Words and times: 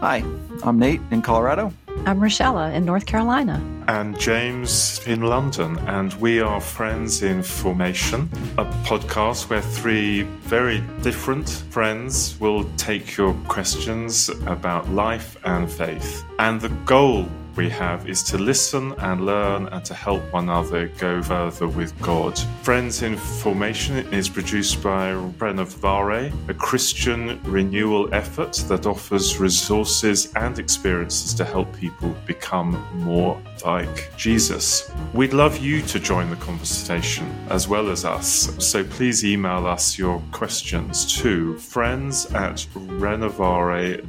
Hi, 0.00 0.22
I'm 0.62 0.78
Nate 0.78 1.00
in 1.10 1.22
Colorado. 1.22 1.72
I'm 2.04 2.20
Richella 2.20 2.70
in 2.74 2.84
North 2.84 3.06
Carolina. 3.06 3.62
And 3.88 4.18
James 4.20 5.00
in 5.06 5.22
London. 5.22 5.78
And 5.88 6.12
we 6.20 6.38
are 6.38 6.60
Friends 6.60 7.22
in 7.22 7.42
Formation, 7.42 8.28
a 8.58 8.66
podcast 8.84 9.48
where 9.48 9.62
three 9.62 10.22
very 10.42 10.82
different 11.00 11.48
friends 11.70 12.38
will 12.38 12.64
take 12.76 13.16
your 13.16 13.32
questions 13.48 14.28
about 14.46 14.86
life 14.90 15.38
and 15.44 15.70
faith. 15.70 16.24
And 16.38 16.60
the 16.60 16.68
goal 16.84 17.26
we 17.56 17.68
have 17.70 18.08
is 18.08 18.22
to 18.24 18.38
listen 18.38 18.92
and 18.98 19.24
learn 19.24 19.66
and 19.68 19.84
to 19.84 19.94
help 19.94 20.22
one 20.32 20.44
another 20.44 20.88
go 20.98 21.22
further 21.22 21.66
with 21.66 21.98
God. 22.00 22.38
Friends 22.62 23.02
in 23.02 23.16
Formation 23.16 23.96
is 24.12 24.28
produced 24.28 24.82
by 24.82 25.12
Renovare, 25.38 26.32
a 26.48 26.54
Christian 26.54 27.40
renewal 27.44 28.08
effort 28.14 28.52
that 28.68 28.86
offers 28.86 29.38
resources 29.38 30.32
and 30.34 30.58
experiences 30.58 31.34
to 31.34 31.44
help 31.44 31.74
people 31.76 32.14
become 32.26 32.82
more 32.94 33.40
like 33.64 34.16
Jesus. 34.16 34.90
We'd 35.14 35.32
love 35.32 35.58
you 35.58 35.82
to 35.82 35.98
join 35.98 36.30
the 36.30 36.36
conversation 36.36 37.26
as 37.48 37.66
well 37.66 37.90
as 37.90 38.04
us, 38.04 38.54
so 38.64 38.84
please 38.84 39.24
email 39.24 39.66
us 39.66 39.98
your 39.98 40.22
questions 40.30 41.04
to 41.20 41.58
friends 41.58 42.26
at 42.34 42.66
renovare.org. 42.74 44.06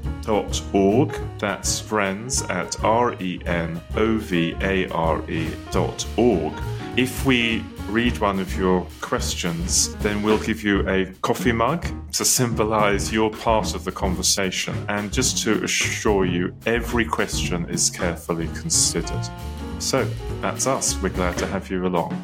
That's 1.40 1.80
friends 1.80 2.42
at 2.44 2.84
R 2.84 3.14
E 3.22 3.37
N 3.46 3.82
O 3.96 4.18
V 4.18 4.56
A 4.62 4.88
R 4.90 5.22
E 5.30 5.50
dot 5.72 6.06
org. 6.18 6.54
If 6.96 7.26
we 7.26 7.64
read 7.90 8.18
one 8.18 8.40
of 8.40 8.58
your 8.58 8.86
questions, 9.02 9.96
then 9.98 10.24
we'll 10.24 10.40
give 10.40 10.64
you 10.64 10.88
a 10.90 11.06
coffee 11.22 11.52
mug 11.52 11.86
to 12.14 12.26
symbolize 12.26 13.14
your 13.14 13.30
part 13.30 13.76
of 13.76 13.86
the 13.86 13.92
conversation. 13.92 14.76
And 14.90 15.14
just 15.14 15.38
to 15.44 15.64
assure 15.64 16.26
you, 16.26 16.56
every 16.66 17.06
question 17.06 17.70
is 17.70 17.90
carefully 17.90 18.48
considered. 18.48 19.30
So 19.80 20.06
that's 20.42 20.68
us. 20.68 21.00
We're 21.02 21.10
glad 21.10 21.38
to 21.38 21.46
have 21.46 21.70
you 21.70 21.86
along. 21.86 22.22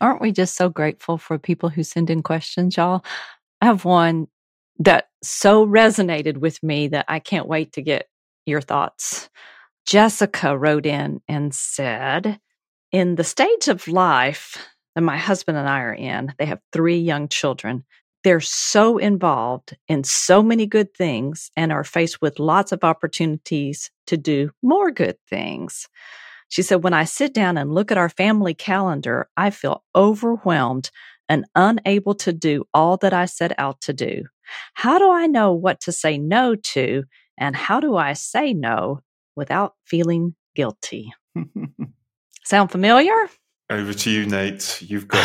Aren't 0.00 0.20
we 0.20 0.32
just 0.32 0.56
so 0.56 0.68
grateful 0.68 1.16
for 1.16 1.38
people 1.38 1.68
who 1.68 1.84
send 1.84 2.10
in 2.10 2.24
questions, 2.24 2.76
y'all? 2.76 3.04
I 3.60 3.66
have 3.66 3.84
one 3.84 4.26
that 4.80 5.10
so 5.22 5.66
resonated 5.66 6.38
with 6.38 6.62
me 6.62 6.88
that 6.88 7.06
I 7.08 7.18
can't 7.18 7.48
wait 7.48 7.72
to 7.72 7.82
get 7.82 8.08
your 8.46 8.60
thoughts. 8.60 9.28
Jessica 9.86 10.56
wrote 10.56 10.86
in 10.86 11.20
and 11.28 11.54
said, 11.54 12.40
In 12.92 13.14
the 13.14 13.24
stage 13.24 13.68
of 13.68 13.88
life 13.88 14.56
that 14.94 15.02
my 15.02 15.16
husband 15.16 15.58
and 15.58 15.68
I 15.68 15.80
are 15.80 15.94
in, 15.94 16.34
they 16.38 16.46
have 16.46 16.60
three 16.72 16.98
young 16.98 17.28
children. 17.28 17.84
They're 18.24 18.40
so 18.40 18.98
involved 18.98 19.76
in 19.88 20.04
so 20.04 20.42
many 20.42 20.66
good 20.66 20.94
things 20.94 21.50
and 21.56 21.72
are 21.72 21.84
faced 21.84 22.22
with 22.22 22.38
lots 22.38 22.70
of 22.70 22.84
opportunities 22.84 23.90
to 24.06 24.16
do 24.16 24.50
more 24.62 24.92
good 24.92 25.16
things. 25.28 25.88
She 26.48 26.62
said, 26.62 26.84
When 26.84 26.94
I 26.94 27.04
sit 27.04 27.34
down 27.34 27.56
and 27.56 27.74
look 27.74 27.90
at 27.90 27.98
our 27.98 28.10
family 28.10 28.54
calendar, 28.54 29.28
I 29.36 29.50
feel 29.50 29.82
overwhelmed 29.96 30.90
and 31.28 31.46
unable 31.54 32.14
to 32.16 32.32
do 32.32 32.64
all 32.74 32.96
that 32.98 33.12
I 33.12 33.24
set 33.24 33.58
out 33.58 33.80
to 33.82 33.92
do. 33.92 34.24
How 34.74 34.98
do 34.98 35.10
I 35.10 35.26
know 35.26 35.52
what 35.52 35.80
to 35.82 35.92
say 35.92 36.18
no 36.18 36.54
to? 36.54 37.04
And 37.38 37.56
how 37.56 37.80
do 37.80 37.96
I 37.96 38.12
say 38.12 38.52
no 38.52 39.00
without 39.36 39.74
feeling 39.86 40.34
guilty? 40.54 41.12
Sound 42.44 42.70
familiar? 42.70 43.28
Over 43.70 43.94
to 43.94 44.10
you, 44.10 44.26
Nate. 44.26 44.82
You've 44.82 45.08
got 45.08 45.24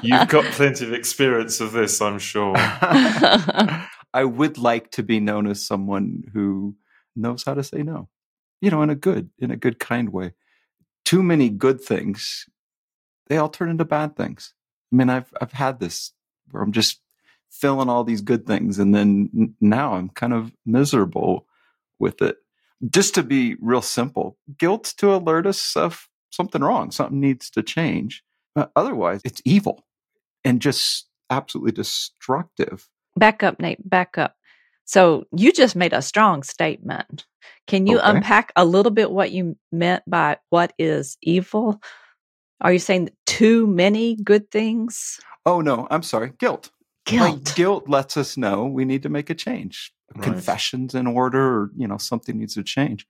you've 0.02 0.28
got 0.28 0.44
plenty 0.52 0.84
of 0.84 0.92
experience 0.92 1.60
of 1.60 1.72
this, 1.72 2.00
I'm 2.00 2.18
sure. 2.18 2.54
I 2.56 4.24
would 4.24 4.58
like 4.58 4.92
to 4.92 5.02
be 5.02 5.18
known 5.18 5.48
as 5.48 5.66
someone 5.66 6.22
who 6.32 6.76
knows 7.16 7.42
how 7.44 7.54
to 7.54 7.64
say 7.64 7.82
no. 7.82 8.08
You 8.60 8.70
know, 8.70 8.82
in 8.82 8.90
a 8.90 8.94
good, 8.94 9.30
in 9.40 9.50
a 9.50 9.56
good 9.56 9.80
kind 9.80 10.10
way. 10.12 10.34
Too 11.04 11.22
many 11.22 11.50
good 11.50 11.80
things, 11.80 12.46
they 13.28 13.36
all 13.36 13.48
turn 13.48 13.70
into 13.70 13.84
bad 13.84 14.16
things. 14.16 14.54
I 14.92 14.96
mean, 14.96 15.10
I've 15.10 15.32
I've 15.40 15.52
had 15.52 15.80
this 15.80 16.12
where 16.50 16.62
I'm 16.62 16.72
just 16.72 17.00
filling 17.60 17.88
all 17.88 18.04
these 18.04 18.20
good 18.20 18.46
things 18.46 18.78
and 18.78 18.94
then 18.94 19.54
now 19.60 19.94
I'm 19.94 20.10
kind 20.10 20.32
of 20.32 20.52
miserable 20.66 21.46
with 21.98 22.20
it. 22.20 22.38
Just 22.90 23.14
to 23.14 23.22
be 23.22 23.56
real 23.60 23.82
simple, 23.82 24.36
guilt 24.58 24.94
to 24.98 25.14
alert 25.14 25.46
us 25.46 25.76
of 25.76 26.08
something 26.30 26.62
wrong, 26.62 26.90
something 26.90 27.20
needs 27.20 27.48
to 27.50 27.62
change. 27.62 28.22
But 28.54 28.70
otherwise, 28.76 29.20
it's 29.24 29.40
evil 29.44 29.84
and 30.44 30.60
just 30.60 31.08
absolutely 31.30 31.72
destructive. 31.72 32.88
Back 33.16 33.42
up, 33.42 33.60
Nate, 33.60 33.88
back 33.88 34.18
up. 34.18 34.36
So 34.84 35.24
you 35.34 35.52
just 35.52 35.76
made 35.76 35.92
a 35.92 36.02
strong 36.02 36.42
statement. 36.42 37.24
Can 37.66 37.86
you 37.86 37.98
okay. 37.98 38.10
unpack 38.10 38.52
a 38.56 38.64
little 38.64 38.92
bit 38.92 39.10
what 39.10 39.30
you 39.30 39.56
meant 39.72 40.02
by 40.06 40.38
what 40.50 40.72
is 40.78 41.16
evil? 41.22 41.80
Are 42.60 42.72
you 42.72 42.78
saying 42.78 43.10
too 43.26 43.66
many 43.66 44.16
good 44.16 44.50
things? 44.50 45.20
Oh, 45.46 45.60
no, 45.60 45.86
I'm 45.90 46.02
sorry. 46.02 46.32
Guilt. 46.38 46.70
Guilt. 47.04 47.46
Like 47.46 47.54
guilt 47.54 47.88
lets 47.88 48.16
us 48.16 48.36
know 48.36 48.64
we 48.64 48.84
need 48.84 49.02
to 49.02 49.08
make 49.08 49.30
a 49.30 49.34
change. 49.34 49.92
Right. 50.14 50.24
Confessions 50.24 50.94
in 50.94 51.06
order, 51.06 51.42
or, 51.42 51.70
you 51.76 51.86
know, 51.86 51.98
something 51.98 52.38
needs 52.38 52.54
to 52.54 52.62
change. 52.62 53.06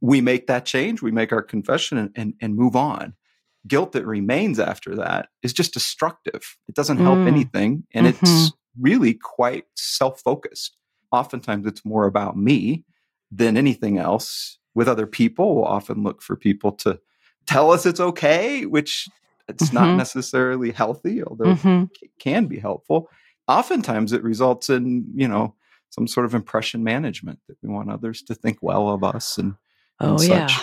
We 0.00 0.20
make 0.20 0.48
that 0.48 0.66
change, 0.66 1.00
we 1.02 1.12
make 1.12 1.32
our 1.32 1.42
confession 1.42 1.98
and, 1.98 2.10
and, 2.16 2.34
and 2.40 2.56
move 2.56 2.76
on. 2.76 3.14
Guilt 3.66 3.92
that 3.92 4.04
remains 4.04 4.58
after 4.58 4.96
that 4.96 5.28
is 5.42 5.52
just 5.52 5.72
destructive. 5.72 6.56
It 6.68 6.74
doesn't 6.74 6.98
help 6.98 7.18
mm. 7.18 7.28
anything. 7.28 7.84
And 7.94 8.06
mm-hmm. 8.06 8.24
it's 8.24 8.52
really 8.78 9.14
quite 9.14 9.64
self 9.76 10.20
focused. 10.20 10.76
Oftentimes 11.12 11.66
it's 11.66 11.84
more 11.84 12.06
about 12.06 12.36
me 12.36 12.84
than 13.30 13.56
anything 13.56 13.98
else. 13.98 14.58
With 14.74 14.88
other 14.88 15.06
people, 15.06 15.54
we'll 15.54 15.64
often 15.64 16.02
look 16.02 16.22
for 16.22 16.34
people 16.34 16.72
to 16.72 16.98
tell 17.46 17.70
us 17.70 17.86
it's 17.86 18.00
okay, 18.00 18.66
which 18.66 19.06
it's 19.46 19.66
mm-hmm. 19.66 19.74
not 19.76 19.96
necessarily 19.96 20.72
healthy, 20.72 21.22
although 21.22 21.54
mm-hmm. 21.54 21.84
it 22.00 22.10
can 22.18 22.46
be 22.46 22.58
helpful 22.58 23.08
oftentimes 23.58 24.12
it 24.12 24.22
results 24.22 24.70
in 24.70 25.06
you 25.14 25.28
know 25.28 25.54
some 25.90 26.06
sort 26.06 26.26
of 26.26 26.34
impression 26.34 26.82
management 26.82 27.38
that 27.48 27.56
we 27.62 27.68
want 27.68 27.90
others 27.90 28.22
to 28.22 28.34
think 28.34 28.58
well 28.62 28.88
of 28.88 29.04
us 29.04 29.36
and, 29.36 29.54
and 30.00 30.12
oh 30.12 30.16
such. 30.16 30.28
yeah. 30.28 30.58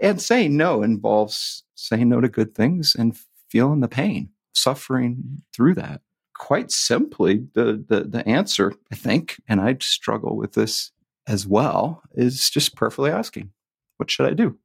And 0.00 0.20
saying 0.20 0.56
no 0.56 0.82
involves 0.82 1.62
saying 1.74 2.08
no 2.08 2.20
to 2.20 2.28
good 2.28 2.54
things 2.54 2.96
and 2.98 3.16
feeling 3.48 3.80
the 3.80 3.88
pain 3.88 4.30
suffering 4.54 5.42
through 5.54 5.74
that. 5.74 6.00
Quite 6.36 6.70
simply 6.70 7.46
the 7.54 7.84
the, 7.86 8.04
the 8.04 8.26
answer 8.26 8.72
i 8.90 8.96
think 8.96 9.40
and 9.46 9.60
i 9.60 9.76
struggle 9.80 10.36
with 10.36 10.54
this 10.54 10.90
as 11.28 11.46
well 11.46 12.02
is 12.14 12.50
just 12.50 12.74
prayerfully 12.74 13.10
asking 13.10 13.50
what 13.98 14.10
should 14.10 14.26
i 14.26 14.34
do? 14.34 14.58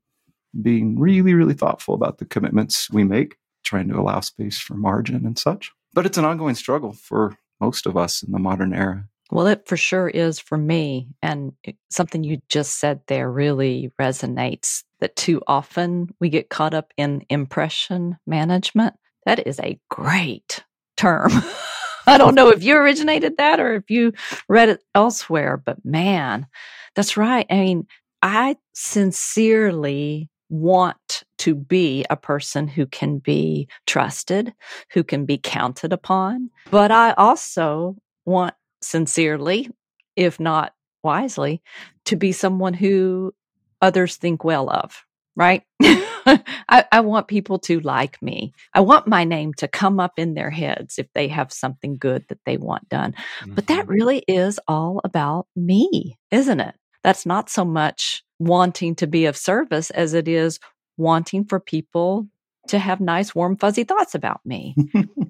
Being 0.59 0.97
really 0.97 1.33
really 1.33 1.53
thoughtful 1.53 1.93
about 1.93 2.17
the 2.17 2.25
commitments 2.25 2.89
we 2.89 3.03
make 3.03 3.37
trying 3.63 3.89
to 3.89 3.99
allow 3.99 4.21
space 4.21 4.57
for 4.57 4.75
margin 4.75 5.25
and 5.25 5.37
such. 5.37 5.71
But 5.93 6.05
it's 6.05 6.17
an 6.17 6.25
ongoing 6.25 6.55
struggle 6.55 6.93
for 6.93 7.37
most 7.59 7.85
of 7.85 7.97
us 7.97 8.23
in 8.23 8.31
the 8.31 8.39
modern 8.39 8.73
era. 8.73 9.05
Well, 9.31 9.47
it 9.47 9.67
for 9.67 9.75
sure 9.75 10.07
is 10.07 10.39
for 10.39 10.57
me. 10.57 11.09
And 11.21 11.53
something 11.89 12.23
you 12.23 12.39
just 12.47 12.79
said 12.79 13.01
there 13.07 13.29
really 13.29 13.91
resonates 13.99 14.83
that 14.99 15.15
too 15.15 15.41
often 15.47 16.13
we 16.19 16.29
get 16.29 16.49
caught 16.49 16.73
up 16.73 16.93
in 16.97 17.25
impression 17.29 18.17
management. 18.25 18.95
That 19.25 19.45
is 19.45 19.59
a 19.59 19.79
great 19.89 20.63
term. 20.95 21.31
I 22.07 22.17
don't 22.17 22.35
know 22.35 22.49
if 22.49 22.63
you 22.63 22.75
originated 22.77 23.35
that 23.37 23.59
or 23.59 23.75
if 23.75 23.89
you 23.89 24.13
read 24.47 24.69
it 24.69 24.81
elsewhere, 24.95 25.57
but 25.57 25.83
man, 25.83 26.47
that's 26.95 27.17
right. 27.17 27.45
I 27.49 27.55
mean, 27.55 27.87
I 28.21 28.55
sincerely 28.73 30.29
want 30.49 30.97
to 31.39 31.55
be 31.55 32.05
a 32.09 32.15
person 32.15 32.67
who 32.67 32.85
can 32.85 33.19
be 33.19 33.67
trusted, 33.85 34.53
who 34.91 35.03
can 35.03 35.25
be 35.25 35.37
counted 35.37 35.93
upon. 35.93 36.49
But 36.71 36.91
I 36.91 37.13
also 37.13 37.95
want 38.25 38.55
sincerely, 38.81 39.69
if 40.15 40.39
not 40.39 40.73
wisely, 41.03 41.61
to 42.05 42.15
be 42.15 42.31
someone 42.31 42.73
who 42.73 43.33
others 43.81 44.17
think 44.17 44.43
well 44.43 44.69
of, 44.69 45.05
right? 45.35 45.63
I, 46.27 46.85
I, 46.91 46.99
want 47.01 47.27
people 47.27 47.59
to 47.59 47.79
like 47.79 48.21
me. 48.21 48.53
I 48.73 48.81
want 48.81 49.07
my 49.07 49.23
name 49.23 49.53
to 49.55 49.67
come 49.67 49.99
up 49.99 50.13
in 50.17 50.33
their 50.33 50.49
heads 50.49 50.99
if 50.99 51.07
they 51.13 51.29
have 51.29 51.53
something 51.53 51.97
good 51.97 52.25
that 52.27 52.39
they 52.45 52.57
want 52.57 52.89
done. 52.89 53.15
But 53.45 53.67
that 53.67 53.83
mm-hmm. 53.83 53.91
really 53.91 54.23
is 54.27 54.59
all 54.67 54.99
about 55.05 55.47
me, 55.55 56.17
isn't 56.31 56.59
it? 56.59 56.75
That's 57.03 57.25
not 57.25 57.49
so 57.49 57.63
much 57.63 58.23
wanting 58.39 58.95
to 58.95 59.07
be 59.07 59.25
of 59.25 59.37
service 59.37 59.89
as 59.91 60.13
it 60.13 60.27
is 60.27 60.59
wanting 60.97 61.45
for 61.45 61.59
people 61.59 62.27
to 62.67 62.79
have 62.79 62.99
nice, 62.99 63.33
warm, 63.33 63.55
fuzzy 63.57 63.83
thoughts 63.83 64.13
about 64.13 64.41
me. 64.45 64.75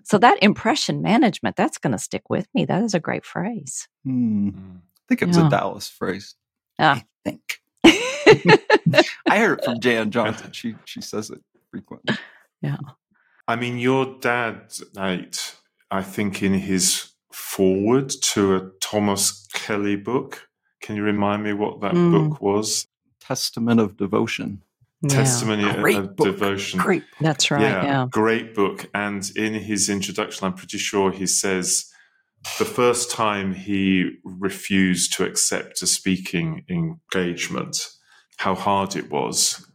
so 0.04 0.18
that 0.19 0.42
impression 0.42 1.02
management, 1.02 1.56
that's 1.56 1.78
going 1.78 1.92
to 1.92 2.00
stick 2.00 2.30
with 2.30 2.48
me. 2.54 2.66
That 2.66 2.84
is 2.84 2.94
a 2.94 3.00
great 3.00 3.25
phrase. 3.25 3.88
Hmm. 4.04 4.50
I 4.50 5.04
think 5.08 5.22
it's 5.22 5.38
yeah. 5.38 5.48
a 5.48 5.50
Dallas 5.50 5.88
phrase. 5.88 6.36
Ah. 6.80 6.96
I 6.96 7.06
think. 7.24 7.62
I 9.30 9.38
heard 9.38 9.60
it 9.60 9.66
from 9.66 9.80
Jan 9.80 10.12
Johnson. 10.12 10.52
She 10.52 10.75
she 10.86 11.00
says 11.02 11.30
it 11.30 11.42
frequently. 11.72 12.18
Yeah. 12.62 12.78
I 13.48 13.56
mean, 13.56 13.78
your 13.78 14.18
dad, 14.19 14.74
Nate, 14.96 15.56
I 15.90 16.02
think 16.02 16.44
in 16.44 16.54
his 16.54 17.14
forward 17.31 18.10
to 18.10 18.56
a 18.56 18.69
Thomas 18.81 19.48
Kelly 19.54 19.96
book. 19.96 20.50
Can 20.81 20.96
you 20.96 21.04
remind 21.04 21.44
me 21.44 21.54
what 21.54 21.81
that 21.81 21.94
mm. 21.94 22.12
book 22.12 22.42
was? 22.42 22.88
Testament 23.19 23.80
of 23.80 23.98
Devotion. 23.98 24.62
Yeah. 25.02 25.10
Testimony 25.10 25.72
great 25.74 25.98
of 25.98 26.16
book. 26.16 26.26
Devotion. 26.26 26.80
Great. 26.80 27.04
That's 27.22 27.52
right. 27.52 27.62
Yeah, 27.62 27.84
yeah. 27.84 28.08
Great 28.10 28.56
book. 28.56 28.90
And 28.96 29.30
in 29.36 29.54
his 29.54 29.90
introduction, 29.90 30.48
I'm 30.48 30.54
pretty 30.54 30.80
sure 30.80 31.12
he 31.12 31.28
says 31.28 31.92
the 32.58 32.66
first 32.66 33.12
time 33.12 33.54
he 33.54 34.18
refused 34.24 35.14
to 35.14 35.24
accept 35.26 35.82
a 35.82 35.88
speaking 35.88 36.66
engagement, 36.70 37.90
how 38.38 38.56
hard 38.56 38.96
it 38.96 39.12
was 39.12 39.68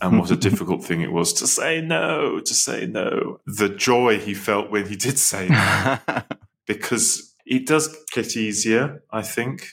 and 0.00 0.18
what 0.18 0.30
a 0.30 0.36
difficult 0.48 0.84
thing 0.84 1.00
it 1.00 1.12
was 1.12 1.32
to 1.34 1.46
say 1.46 1.80
no, 1.80 2.40
to 2.40 2.54
say 2.54 2.86
no. 2.86 3.40
The 3.46 3.68
joy 3.68 4.18
he 4.18 4.34
felt 4.34 4.70
when 4.70 4.86
he 4.86 4.96
did 4.96 5.18
say 5.18 5.48
no, 5.48 5.98
because 6.66 7.34
it 7.44 7.66
does 7.66 7.96
get 8.12 8.36
easier, 8.36 9.02
I 9.10 9.22
think, 9.22 9.68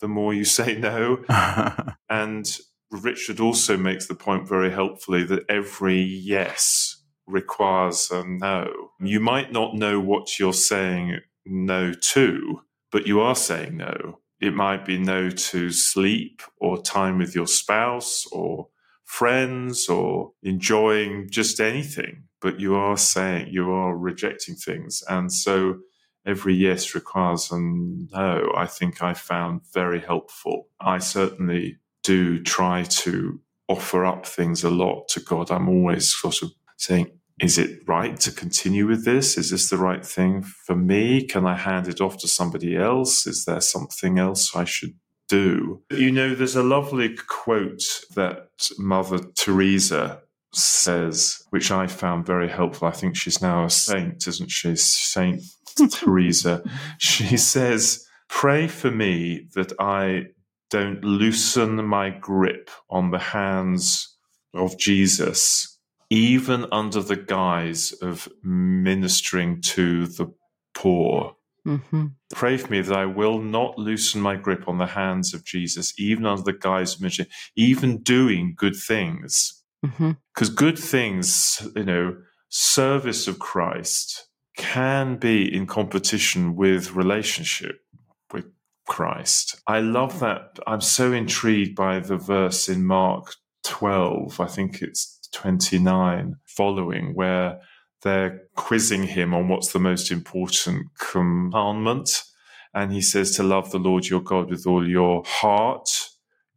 the 0.00 0.08
more 0.08 0.34
you 0.34 0.44
say 0.44 0.76
no. 0.76 1.24
and 2.10 2.58
Richard 2.90 3.40
also 3.40 3.76
makes 3.76 4.06
the 4.06 4.14
point 4.14 4.48
very 4.48 4.70
helpfully 4.70 5.24
that 5.24 5.44
every 5.48 6.00
yes 6.00 7.02
requires 7.26 8.10
a 8.10 8.24
no. 8.26 8.90
You 9.00 9.20
might 9.20 9.52
not 9.52 9.74
know 9.74 10.00
what 10.00 10.38
you're 10.38 10.52
saying 10.52 11.20
no 11.44 11.92
to, 11.92 12.60
but 12.90 13.06
you 13.06 13.20
are 13.20 13.34
saying 13.34 13.76
no. 13.76 14.20
It 14.40 14.54
might 14.54 14.84
be 14.86 14.98
no 14.98 15.30
to 15.30 15.70
sleep 15.70 16.42
or 16.58 16.80
time 16.80 17.18
with 17.18 17.34
your 17.34 17.46
spouse 17.46 18.24
or 18.32 18.68
friends 19.04 19.88
or 19.88 20.32
enjoying 20.42 21.28
just 21.30 21.60
anything, 21.60 22.24
but 22.40 22.60
you 22.60 22.74
are 22.74 22.96
saying 22.96 23.48
you 23.50 23.70
are 23.70 23.96
rejecting 23.96 24.54
things. 24.54 25.02
And 25.08 25.32
so 25.32 25.78
every 26.26 26.54
yes 26.54 26.94
requires 26.94 27.50
a 27.50 27.58
no, 27.58 28.52
I 28.56 28.66
think 28.66 29.02
I 29.02 29.14
found 29.14 29.62
very 29.72 30.00
helpful. 30.00 30.68
I 30.80 30.98
certainly 30.98 31.78
do 32.08 32.42
try 32.42 32.84
to 32.84 33.40
offer 33.68 34.04
up 34.04 34.26
things 34.26 34.64
a 34.64 34.70
lot 34.70 35.08
to 35.08 35.20
God. 35.20 35.50
I'm 35.50 35.68
always 35.68 36.10
sort 36.10 36.42
of 36.42 36.50
saying, 36.76 37.10
is 37.40 37.58
it 37.58 37.80
right 37.86 38.18
to 38.20 38.32
continue 38.32 38.86
with 38.86 39.04
this? 39.04 39.36
Is 39.36 39.50
this 39.50 39.70
the 39.70 39.76
right 39.76 40.04
thing 40.04 40.42
for 40.42 40.74
me? 40.74 41.24
Can 41.24 41.46
I 41.46 41.56
hand 41.56 41.86
it 41.86 42.00
off 42.00 42.16
to 42.18 42.28
somebody 42.28 42.76
else? 42.76 43.26
Is 43.26 43.44
there 43.44 43.60
something 43.60 44.18
else 44.18 44.56
I 44.56 44.64
should 44.64 44.94
do. 45.28 45.82
You 45.90 46.10
know, 46.10 46.34
there's 46.34 46.56
a 46.56 46.62
lovely 46.62 47.14
quote 47.14 47.82
that 48.14 48.48
Mother 48.78 49.20
Teresa 49.36 50.22
says, 50.52 51.42
which 51.50 51.70
I 51.70 51.86
found 51.86 52.26
very 52.26 52.48
helpful. 52.48 52.88
I 52.88 52.92
think 52.92 53.14
she's 53.14 53.42
now 53.42 53.66
a 53.66 53.70
saint, 53.70 54.26
isn't 54.26 54.50
she? 54.50 54.74
Saint 54.76 55.42
Teresa. 55.92 56.62
She 56.98 57.36
says, 57.36 58.04
Pray 58.28 58.66
for 58.68 58.90
me 58.90 59.48
that 59.54 59.72
I 59.78 60.26
don't 60.70 61.02
loosen 61.04 61.84
my 61.84 62.10
grip 62.10 62.70
on 62.90 63.10
the 63.10 63.18
hands 63.18 64.16
of 64.54 64.78
Jesus, 64.78 65.78
even 66.10 66.66
under 66.72 67.02
the 67.02 67.16
guise 67.16 67.92
of 67.92 68.28
ministering 68.42 69.60
to 69.62 70.06
the 70.06 70.32
poor. 70.74 71.36
Mm-hmm. 71.66 72.06
Pray 72.32 72.56
for 72.56 72.70
me 72.70 72.80
that 72.80 72.96
I 72.96 73.04
will 73.04 73.40
not 73.40 73.78
loosen 73.78 74.20
my 74.20 74.36
grip 74.36 74.68
on 74.68 74.78
the 74.78 74.86
hands 74.86 75.34
of 75.34 75.44
Jesus, 75.44 75.92
even 75.98 76.24
under 76.24 76.42
the 76.42 76.52
guise 76.52 76.94
of 76.94 77.00
mission, 77.00 77.26
even 77.56 78.02
doing 78.02 78.54
good 78.56 78.76
things. 78.76 79.62
Because 79.82 80.00
mm-hmm. 80.00 80.54
good 80.54 80.78
things, 80.78 81.66
you 81.76 81.84
know, 81.84 82.16
service 82.48 83.28
of 83.28 83.38
Christ 83.38 84.28
can 84.56 85.16
be 85.16 85.54
in 85.54 85.66
competition 85.66 86.56
with 86.56 86.92
relationship 86.92 87.80
Christ. 88.88 89.60
I 89.66 89.80
love 89.80 90.18
that. 90.20 90.58
I'm 90.66 90.80
so 90.80 91.12
intrigued 91.12 91.76
by 91.76 92.00
the 92.00 92.16
verse 92.16 92.68
in 92.68 92.84
Mark 92.84 93.34
12, 93.64 94.40
I 94.40 94.46
think 94.46 94.82
it's 94.82 95.20
29 95.32 96.36
following, 96.46 97.14
where 97.14 97.60
they're 98.02 98.42
quizzing 98.56 99.04
him 99.04 99.34
on 99.34 99.48
what's 99.48 99.72
the 99.72 99.78
most 99.78 100.10
important 100.10 100.86
commandment. 100.98 102.22
And 102.74 102.92
he 102.92 103.00
says 103.00 103.36
to 103.36 103.42
love 103.42 103.70
the 103.70 103.78
Lord 103.78 104.06
your 104.06 104.22
God 104.22 104.50
with 104.50 104.66
all 104.66 104.88
your 104.88 105.22
heart, 105.24 105.88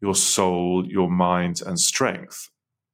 your 0.01 0.16
soul, 0.16 0.86
your 0.88 1.10
mind, 1.10 1.62
and 1.66 1.80
strength. 1.80 2.50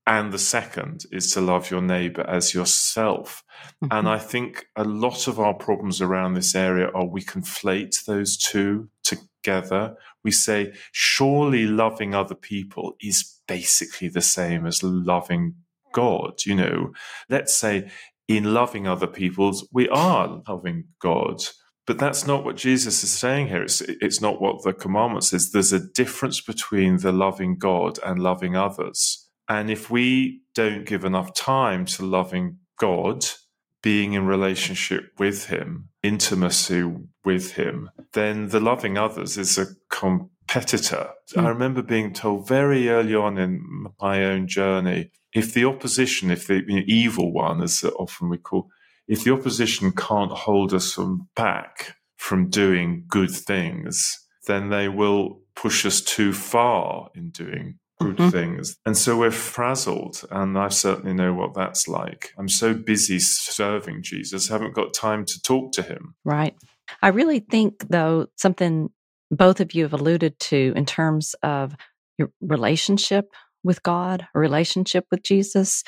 And 0.07 0.31
the 0.31 0.39
second 0.39 1.03
is 1.11 1.31
to 1.33 1.41
love 1.41 1.69
your 1.69 1.81
neighbor 1.81 2.25
as 2.27 2.53
yourself. 2.53 3.43
Mm-hmm. 3.83 3.97
And 3.97 4.07
I 4.07 4.19
think 4.19 4.67
a 4.75 4.85
lot 4.85 5.27
of 5.27 5.37
our 5.37 5.53
problems 5.53 6.01
around 6.01 6.33
this 6.33 6.55
area 6.55 6.89
are 6.95 7.05
we 7.05 7.21
conflate 7.21 8.05
those 8.05 8.37
two 8.37 8.89
together. 9.47 9.95
We 10.23 10.31
say, 10.31 10.73
surely 10.91 11.65
loving 11.65 12.13
other 12.13 12.35
people 12.35 12.95
is 13.01 13.39
basically 13.47 14.09
the 14.09 14.21
same 14.21 14.65
as 14.65 14.83
loving 14.83 15.55
God. 15.93 16.45
You 16.45 16.55
know, 16.55 16.91
let's 17.29 17.55
say 17.55 17.89
in 18.27 18.53
loving 18.53 18.87
other 18.87 19.07
people's, 19.07 19.67
we 19.71 19.87
are 19.89 20.41
loving 20.47 20.85
God. 21.01 21.37
But 21.85 21.99
that's 21.99 22.27
not 22.27 22.43
what 22.43 22.57
Jesus 22.57 23.01
is 23.03 23.11
saying 23.11 23.47
here. 23.47 23.63
It's, 23.63 23.79
it's 23.79 24.19
not 24.19 24.41
what 24.41 24.63
the 24.63 24.73
commandment 24.73 25.23
says. 25.23 25.51
There's 25.51 25.71
a 25.71 25.87
difference 25.93 26.41
between 26.41 26.97
the 26.97 27.13
loving 27.13 27.57
God 27.57 27.97
and 28.05 28.19
loving 28.19 28.57
others. 28.57 29.29
And 29.47 29.71
if 29.71 29.89
we 29.89 30.41
don't 30.53 30.85
give 30.85 31.05
enough 31.05 31.33
time 31.33 31.85
to 31.85 32.05
loving 32.05 32.57
God, 32.77 33.23
being 33.87 34.11
in 34.11 34.25
relationship 34.25 35.13
with 35.17 35.45
Him, 35.45 35.87
intimacy 36.03 36.83
with 37.23 37.53
Him, 37.53 37.89
then 38.11 38.49
the 38.49 38.59
loving 38.59 38.97
others 38.97 39.37
is 39.37 39.57
a 39.57 39.67
competitor. 39.89 41.11
Mm. 41.33 41.43
I 41.45 41.47
remember 41.47 41.81
being 41.81 42.11
told 42.11 42.49
very 42.49 42.89
early 42.89 43.15
on 43.15 43.37
in 43.37 43.87
my 44.01 44.25
own 44.25 44.45
journey 44.45 45.11
if 45.33 45.53
the 45.53 45.63
opposition, 45.63 46.31
if 46.31 46.47
the 46.47 46.65
you 46.67 46.79
know, 46.81 46.83
evil 46.85 47.31
one, 47.31 47.63
as 47.63 47.81
often 47.97 48.27
we 48.27 48.37
call, 48.37 48.67
if 49.07 49.23
the 49.23 49.31
opposition 49.31 49.93
can't 49.93 50.33
hold 50.33 50.73
us 50.73 50.91
from 50.91 51.29
back 51.33 51.95
from 52.17 52.49
doing 52.49 53.05
good 53.07 53.31
things, 53.31 54.19
then 54.47 54.67
they 54.67 54.89
will 54.89 55.39
push 55.55 55.85
us 55.85 56.01
too 56.01 56.33
far 56.33 57.07
in 57.15 57.29
doing 57.29 57.79
good 57.99 58.17
mm-hmm. 58.17 58.29
things. 58.29 58.77
And 58.85 58.97
so 58.97 59.17
we're 59.17 59.31
frazzled. 59.31 60.23
And 60.31 60.57
I 60.57 60.69
certainly 60.69 61.13
know 61.13 61.33
what 61.33 61.53
that's 61.53 61.87
like. 61.87 62.31
I'm 62.37 62.49
so 62.49 62.73
busy 62.73 63.19
serving 63.19 64.03
Jesus, 64.03 64.49
I 64.49 64.53
haven't 64.53 64.75
got 64.75 64.93
time 64.93 65.25
to 65.25 65.41
talk 65.41 65.71
to 65.73 65.81
him. 65.81 66.15
Right. 66.23 66.55
I 67.01 67.09
really 67.09 67.39
think, 67.39 67.87
though, 67.89 68.27
something 68.35 68.89
both 69.29 69.59
of 69.59 69.73
you 69.73 69.83
have 69.83 69.93
alluded 69.93 70.39
to 70.39 70.73
in 70.75 70.85
terms 70.85 71.35
of 71.43 71.75
your 72.17 72.31
relationship 72.41 73.25
with 73.63 73.83
God, 73.83 74.27
a 74.33 74.39
relationship 74.39 75.05
with 75.11 75.23
Jesus, 75.23 75.83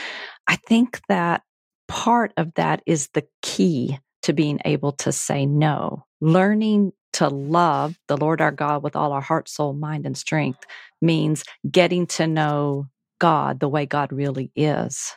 I 0.47 0.57
think 0.57 0.99
that 1.07 1.43
part 1.87 2.33
of 2.37 2.53
that 2.55 2.81
is 2.85 3.09
the 3.13 3.25
key 3.41 3.99
to 4.23 4.33
being 4.33 4.59
able 4.65 4.91
to 4.91 5.11
say 5.11 5.45
no. 5.45 6.05
Learning 6.19 6.91
to 7.13 7.29
love 7.29 7.97
the 8.07 8.17
Lord 8.17 8.41
our 8.41 8.51
God 8.51 8.83
with 8.83 8.95
all 8.95 9.13
our 9.13 9.21
heart, 9.21 9.47
soul, 9.47 9.73
mind, 9.73 10.05
and 10.05 10.17
strength 10.17 10.65
means 11.01 11.43
getting 11.69 12.07
to 12.07 12.27
know 12.27 12.87
God 13.19 13.59
the 13.59 13.69
way 13.69 13.85
God 13.85 14.11
really 14.11 14.51
is. 14.55 15.15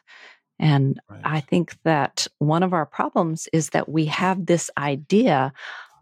And 0.58 1.00
right. 1.08 1.20
I 1.24 1.40
think 1.40 1.76
that 1.84 2.26
one 2.38 2.62
of 2.62 2.72
our 2.72 2.86
problems 2.86 3.48
is 3.52 3.70
that 3.70 3.88
we 3.88 4.06
have 4.06 4.46
this 4.46 4.70
idea 4.76 5.52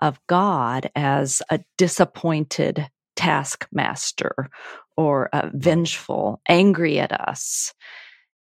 of 0.00 0.20
God 0.26 0.90
as 0.94 1.42
a 1.50 1.60
disappointed 1.78 2.88
taskmaster 3.16 4.50
or 4.96 5.28
uh, 5.34 5.50
vengeful, 5.52 6.40
angry 6.48 6.98
at 6.98 7.12
us. 7.12 7.74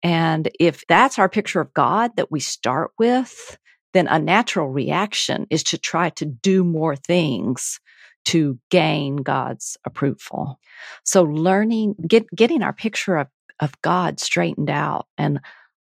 And 0.04 0.50
if 0.60 0.86
that's 0.88 1.20
our 1.20 1.30
picture 1.30 1.62
of 1.62 1.74
God 1.74 2.16
that 2.16 2.32
we 2.32 2.40
start 2.40 2.92
with, 3.00 3.58
then 3.94 4.08
a 4.08 4.20
natural 4.20 4.70
reaction 4.70 5.48
is 5.50 5.64
to 5.66 5.78
try 5.78 6.10
to 6.12 6.26
do 6.26 6.64
more 6.64 6.96
things 6.96 7.80
to 8.28 8.60
gain 8.70 9.18
God's 9.18 9.78
approval. 9.86 10.60
So 11.04 11.24
learning, 11.24 11.96
get, 12.08 12.30
getting 12.36 12.62
our 12.62 12.74
picture 12.74 13.18
of, 13.18 13.28
of 13.60 13.82
God 13.82 14.20
straightened 14.20 14.70
out 14.70 15.08
and 15.18 15.40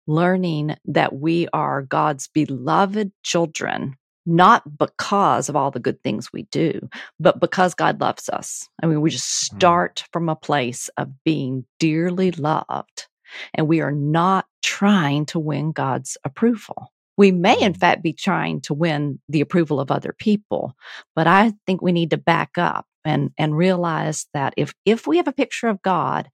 learning 0.07 0.75
that 0.85 1.13
we 1.13 1.47
are 1.53 1.81
God's 1.81 2.27
beloved 2.27 3.11
children 3.23 3.97
not 4.25 4.63
because 4.77 5.49
of 5.49 5.55
all 5.55 5.71
the 5.71 5.79
good 5.79 6.01
things 6.01 6.33
we 6.33 6.43
do, 6.43 6.89
but 7.19 7.39
because 7.39 7.75
God 7.75 8.01
loves 8.01 8.27
us. 8.27 8.67
I 8.81 8.87
mean, 8.87 9.01
we 9.01 9.11
just 9.11 9.27
mm-hmm. 9.27 9.57
start 9.57 10.03
mm. 10.03 10.11
from 10.11 10.29
a 10.29 10.35
place 10.35 10.89
of 10.97 11.23
being 11.23 11.65
dearly 11.79 12.31
loved, 12.31 13.07
and 13.53 13.67
we 13.67 13.81
are 13.81 13.91
not 13.91 14.47
trying 14.63 15.25
to 15.27 15.39
win 15.39 15.71
God's 15.71 16.17
approval. 16.23 16.91
We 17.17 17.31
may, 17.31 17.59
in 17.59 17.73
mm-hmm. 17.73 17.79
fact, 17.79 18.03
be 18.03 18.13
trying 18.13 18.61
to 18.61 18.73
win 18.73 19.19
the 19.29 19.41
approval 19.41 19.79
of 19.79 19.91
other 19.91 20.13
people, 20.17 20.75
but 21.15 21.27
I 21.27 21.53
think 21.65 21.81
we 21.81 21.91
need 21.91 22.11
to 22.11 22.17
back 22.17 22.57
up 22.57 22.85
and, 23.03 23.31
and 23.37 23.55
realize 23.55 24.27
that 24.33 24.53
if, 24.57 24.73
if 24.85 25.07
we 25.07 25.17
have 25.17 25.27
a 25.27 25.33
picture 25.33 25.67
of 25.67 25.81
God 25.81 26.29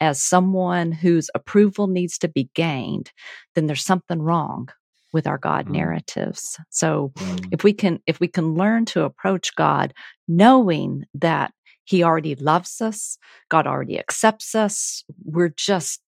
as 0.00 0.22
someone 0.22 0.92
whose 0.92 1.30
approval 1.34 1.86
needs 1.86 2.18
to 2.18 2.28
be 2.28 2.50
gained, 2.54 3.12
then 3.54 3.66
there's 3.66 3.84
something 3.84 4.20
wrong 4.20 4.68
with 5.12 5.26
our 5.26 5.38
God 5.38 5.66
mm. 5.66 5.70
narratives. 5.70 6.58
So 6.70 7.12
mm. 7.16 7.48
if 7.52 7.64
we 7.64 7.72
can 7.72 8.00
if 8.06 8.20
we 8.20 8.28
can 8.28 8.54
learn 8.54 8.84
to 8.86 9.04
approach 9.04 9.54
God 9.54 9.94
knowing 10.28 11.04
that 11.14 11.52
he 11.84 12.02
already 12.02 12.34
loves 12.34 12.80
us, 12.80 13.16
God 13.48 13.66
already 13.66 13.98
accepts 13.98 14.54
us, 14.54 15.04
we're 15.24 15.54
just 15.56 16.00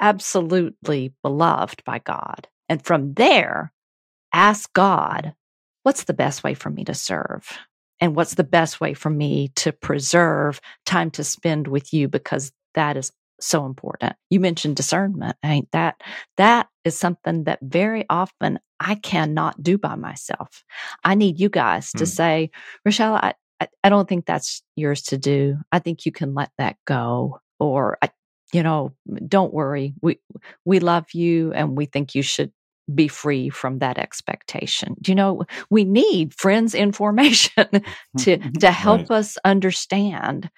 absolutely 0.00 1.12
beloved 1.22 1.82
by 1.84 1.98
God. 1.98 2.48
And 2.72 2.82
from 2.82 3.12
there, 3.12 3.70
ask 4.32 4.72
God, 4.72 5.34
what's 5.82 6.04
the 6.04 6.14
best 6.14 6.42
way 6.42 6.54
for 6.54 6.70
me 6.70 6.84
to 6.84 6.94
serve? 6.94 7.46
And 8.00 8.16
what's 8.16 8.34
the 8.34 8.44
best 8.44 8.80
way 8.80 8.94
for 8.94 9.10
me 9.10 9.48
to 9.56 9.72
preserve 9.72 10.58
time 10.86 11.10
to 11.10 11.22
spend 11.22 11.68
with 11.68 11.92
you? 11.92 12.08
Because 12.08 12.50
that 12.72 12.96
is 12.96 13.12
so 13.40 13.66
important. 13.66 14.14
You 14.30 14.40
mentioned 14.40 14.76
discernment. 14.76 15.36
I 15.42 15.48
mean, 15.48 15.66
that 15.72 16.00
that 16.38 16.70
is 16.82 16.98
something 16.98 17.44
that 17.44 17.58
very 17.60 18.06
often 18.08 18.58
I 18.80 18.94
cannot 18.94 19.62
do 19.62 19.76
by 19.76 19.94
myself. 19.96 20.64
I 21.04 21.14
need 21.14 21.38
you 21.38 21.50
guys 21.50 21.90
to 21.92 22.04
hmm. 22.04 22.10
say, 22.10 22.50
Richella, 22.88 23.22
I, 23.22 23.34
I, 23.60 23.68
I, 23.84 23.88
don't 23.90 24.08
think 24.08 24.24
that's 24.24 24.62
yours 24.76 25.02
to 25.02 25.18
do. 25.18 25.58
I 25.70 25.78
think 25.78 26.06
you 26.06 26.12
can 26.12 26.32
let 26.32 26.52
that 26.56 26.76
go. 26.86 27.38
Or 27.60 27.98
I, 28.00 28.08
you 28.52 28.62
know, 28.62 28.94
don't 29.28 29.52
worry. 29.52 29.94
We 30.00 30.20
we 30.64 30.80
love 30.80 31.12
you 31.12 31.52
and 31.52 31.76
we 31.76 31.84
think 31.86 32.14
you 32.14 32.22
should 32.22 32.50
be 32.94 33.08
free 33.08 33.48
from 33.48 33.78
that 33.78 33.98
expectation. 33.98 34.96
You 35.06 35.14
know, 35.14 35.44
we 35.70 35.84
need 35.84 36.34
friends 36.34 36.74
in 36.82 36.92
Formation 36.92 37.68
to 38.18 38.36
to 38.36 38.70
help 38.70 39.10
right. 39.10 39.18
us 39.18 39.38
understand 39.44 40.50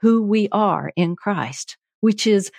who 0.00 0.22
we 0.22 0.48
are 0.52 0.92
in 0.96 1.16
Christ 1.16 1.76
which 2.04 2.26
is 2.26 2.50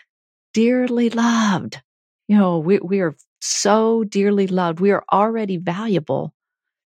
dearly 0.55 1.11
loved. 1.11 1.79
You 2.27 2.35
know, 2.35 2.57
we, 2.57 2.79
we 2.79 3.01
are 3.01 3.15
so 3.41 4.03
dearly 4.03 4.47
loved. 4.47 4.79
We 4.79 4.89
are 4.89 5.03
already 5.13 5.57
valuable 5.57 6.33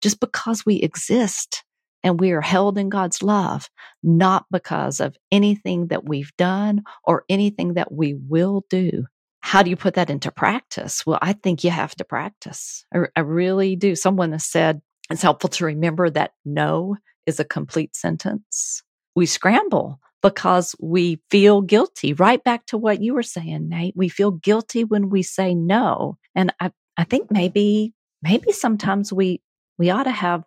just 0.01 0.21
because 0.21 0.65
we 0.65 0.77
exist 0.77 1.65
and 2.03 2.19
we 2.19 2.31
are 2.31 2.41
held 2.41 2.79
in 2.79 2.89
God's 2.89 3.23
love, 3.23 3.69
not 4.03 4.47
because 4.51 5.01
of 5.01 5.19
anything 5.31 5.89
that 5.89 6.09
we've 6.09 6.35
done 6.39 6.83
or 7.05 7.25
anything 7.29 7.75
that 7.75 7.93
we 7.93 8.15
will 8.15 8.65
do. 8.71 9.05
How 9.41 9.63
do 9.63 9.71
you 9.71 9.77
put 9.77 9.95
that 9.95 10.11
into 10.11 10.31
practice? 10.31 11.07
Well, 11.07 11.19
I 11.23 11.33
think 11.33 11.63
you 11.63 11.71
have 11.71 11.95
to 11.97 12.05
practice. 12.05 12.85
I, 12.95 13.01
I 13.15 13.21
really 13.21 13.77
do. 13.77 13.95
Someone 13.95 14.33
has 14.33 14.45
said 14.45 14.81
it's 15.11 15.23
helpful 15.23 15.51
to 15.51 15.67
remember 15.67 16.11
that 16.11 16.33
no 16.45 16.97
is 17.27 17.39
a 17.39 17.45
complete 17.45 17.95
sentence. 17.95 18.83
We 19.15 19.27
scramble 19.27 20.01
because 20.23 20.75
we 20.81 21.21
feel 21.31 21.63
guilty. 21.63 22.13
Right 22.13 22.43
back 22.43 22.67
to 22.67 22.79
what 22.79 23.01
you 23.03 23.15
were 23.15 23.23
saying, 23.23 23.69
Nate. 23.69 23.95
We 23.97 24.09
feel 24.09 24.33
guilty 24.33 24.85
when 24.85 25.11
we 25.11 25.23
say 25.23 25.55
no. 25.55 26.19
And 26.35 26.53
I, 26.61 26.73
I 26.97 27.05
think 27.05 27.31
maybe, 27.31 27.95
maybe 28.23 28.53
sometimes 28.53 29.13
we, 29.13 29.41
we 29.79 29.91
ought 29.91 30.05
to 30.05 30.11
have 30.11 30.43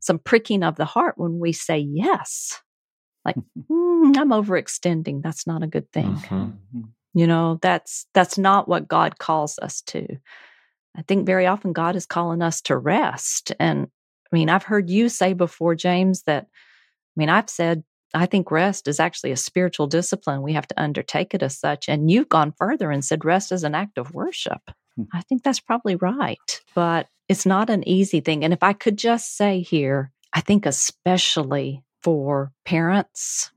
some 0.00 0.18
pricking 0.18 0.62
of 0.62 0.76
the 0.76 0.84
heart 0.84 1.14
when 1.16 1.38
we 1.38 1.52
say 1.52 1.78
yes. 1.78 2.60
Like, 3.24 3.36
mm, 3.70 4.16
I'm 4.16 4.30
overextending. 4.30 5.22
That's 5.22 5.46
not 5.46 5.62
a 5.62 5.68
good 5.68 5.90
thing. 5.92 6.14
Mm-hmm. 6.14 6.80
You 7.14 7.26
know, 7.26 7.58
that's, 7.62 8.06
that's 8.14 8.38
not 8.38 8.68
what 8.68 8.88
God 8.88 9.18
calls 9.18 9.58
us 9.60 9.82
to. 9.82 10.06
I 10.96 11.02
think 11.02 11.26
very 11.26 11.46
often 11.46 11.72
God 11.72 11.96
is 11.96 12.06
calling 12.06 12.42
us 12.42 12.60
to 12.62 12.76
rest. 12.76 13.52
And 13.58 13.88
I 14.30 14.36
mean, 14.36 14.48
I've 14.50 14.64
heard 14.64 14.90
you 14.90 15.08
say 15.08 15.32
before, 15.32 15.74
James, 15.74 16.22
that 16.22 16.44
I 16.44 17.14
mean, 17.16 17.28
I've 17.28 17.50
said 17.50 17.82
I 18.14 18.26
think 18.26 18.50
rest 18.50 18.88
is 18.88 19.00
actually 19.00 19.32
a 19.32 19.36
spiritual 19.36 19.86
discipline. 19.86 20.42
We 20.42 20.54
have 20.54 20.66
to 20.68 20.80
undertake 20.80 21.34
it 21.34 21.42
as 21.42 21.58
such. 21.58 21.88
And 21.88 22.10
you've 22.10 22.28
gone 22.28 22.54
further 22.56 22.90
and 22.90 23.04
said 23.04 23.24
rest 23.24 23.52
is 23.52 23.64
an 23.64 23.74
act 23.74 23.98
of 23.98 24.14
worship. 24.14 24.60
Hmm. 24.96 25.04
I 25.12 25.22
think 25.22 25.42
that's 25.42 25.60
probably 25.60 25.96
right, 25.96 26.60
but 26.74 27.08
it's 27.28 27.46
not 27.46 27.70
an 27.70 27.86
easy 27.86 28.20
thing. 28.20 28.44
And 28.44 28.52
if 28.52 28.62
I 28.62 28.72
could 28.72 28.96
just 28.96 29.36
say 29.36 29.60
here, 29.60 30.10
I 30.32 30.40
think 30.40 30.64
especially 30.66 31.82
for 32.02 32.52
parents 32.64 33.50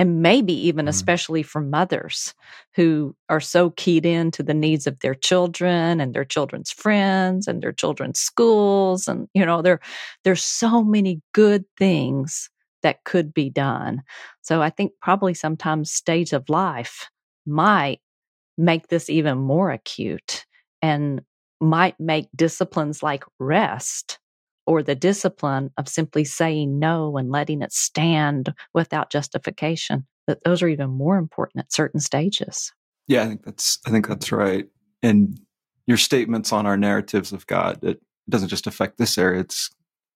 and 0.00 0.22
maybe 0.22 0.54
even 0.54 0.86
mm. 0.86 0.88
especially 0.88 1.42
for 1.42 1.60
mothers 1.60 2.34
who 2.74 3.14
are 3.28 3.40
so 3.40 3.68
keyed 3.70 4.06
in 4.06 4.30
to 4.30 4.42
the 4.42 4.54
needs 4.54 4.86
of 4.86 4.98
their 5.00 5.14
children 5.14 6.00
and 6.00 6.14
their 6.14 6.24
children's 6.24 6.72
friends 6.72 7.46
and 7.46 7.62
their 7.62 7.72
children's 7.72 8.18
schools 8.18 9.06
and 9.06 9.28
you 9.34 9.44
know 9.44 9.60
there 9.60 9.78
there's 10.24 10.42
so 10.42 10.82
many 10.82 11.20
good 11.34 11.66
things 11.78 12.48
that 12.82 13.04
could 13.04 13.34
be 13.34 13.50
done. 13.50 14.02
So 14.40 14.62
I 14.62 14.70
think 14.70 14.92
probably 15.02 15.34
sometimes 15.34 15.92
stage 15.92 16.32
of 16.32 16.48
life 16.48 17.10
might 17.46 18.00
make 18.56 18.88
this 18.88 19.10
even 19.10 19.36
more 19.36 19.70
acute 19.70 20.46
and 20.80 21.20
might 21.60 22.00
make 22.00 22.28
disciplines 22.34 23.02
like 23.02 23.24
rest 23.38 24.18
or 24.70 24.84
the 24.84 24.94
discipline 24.94 25.68
of 25.78 25.88
simply 25.88 26.22
saying 26.22 26.78
no 26.78 27.16
and 27.16 27.28
letting 27.28 27.60
it 27.60 27.72
stand 27.72 28.54
without 28.72 29.10
justification 29.10 30.06
that 30.28 30.44
those 30.44 30.62
are 30.62 30.68
even 30.68 30.88
more 30.88 31.16
important 31.16 31.64
at 31.64 31.72
certain 31.72 31.98
stages. 31.98 32.72
Yeah, 33.08 33.24
I 33.24 33.26
think 33.26 33.44
that's 33.44 33.80
I 33.84 33.90
think 33.90 34.06
that's 34.06 34.30
right. 34.30 34.68
And 35.02 35.40
your 35.88 35.96
statements 35.96 36.52
on 36.52 36.66
our 36.66 36.76
narratives 36.76 37.32
of 37.32 37.48
God, 37.48 37.82
it 37.82 38.00
doesn't 38.28 38.48
just 38.48 38.68
affect 38.68 38.96
this 38.96 39.18
area, 39.18 39.40
it's 39.40 39.70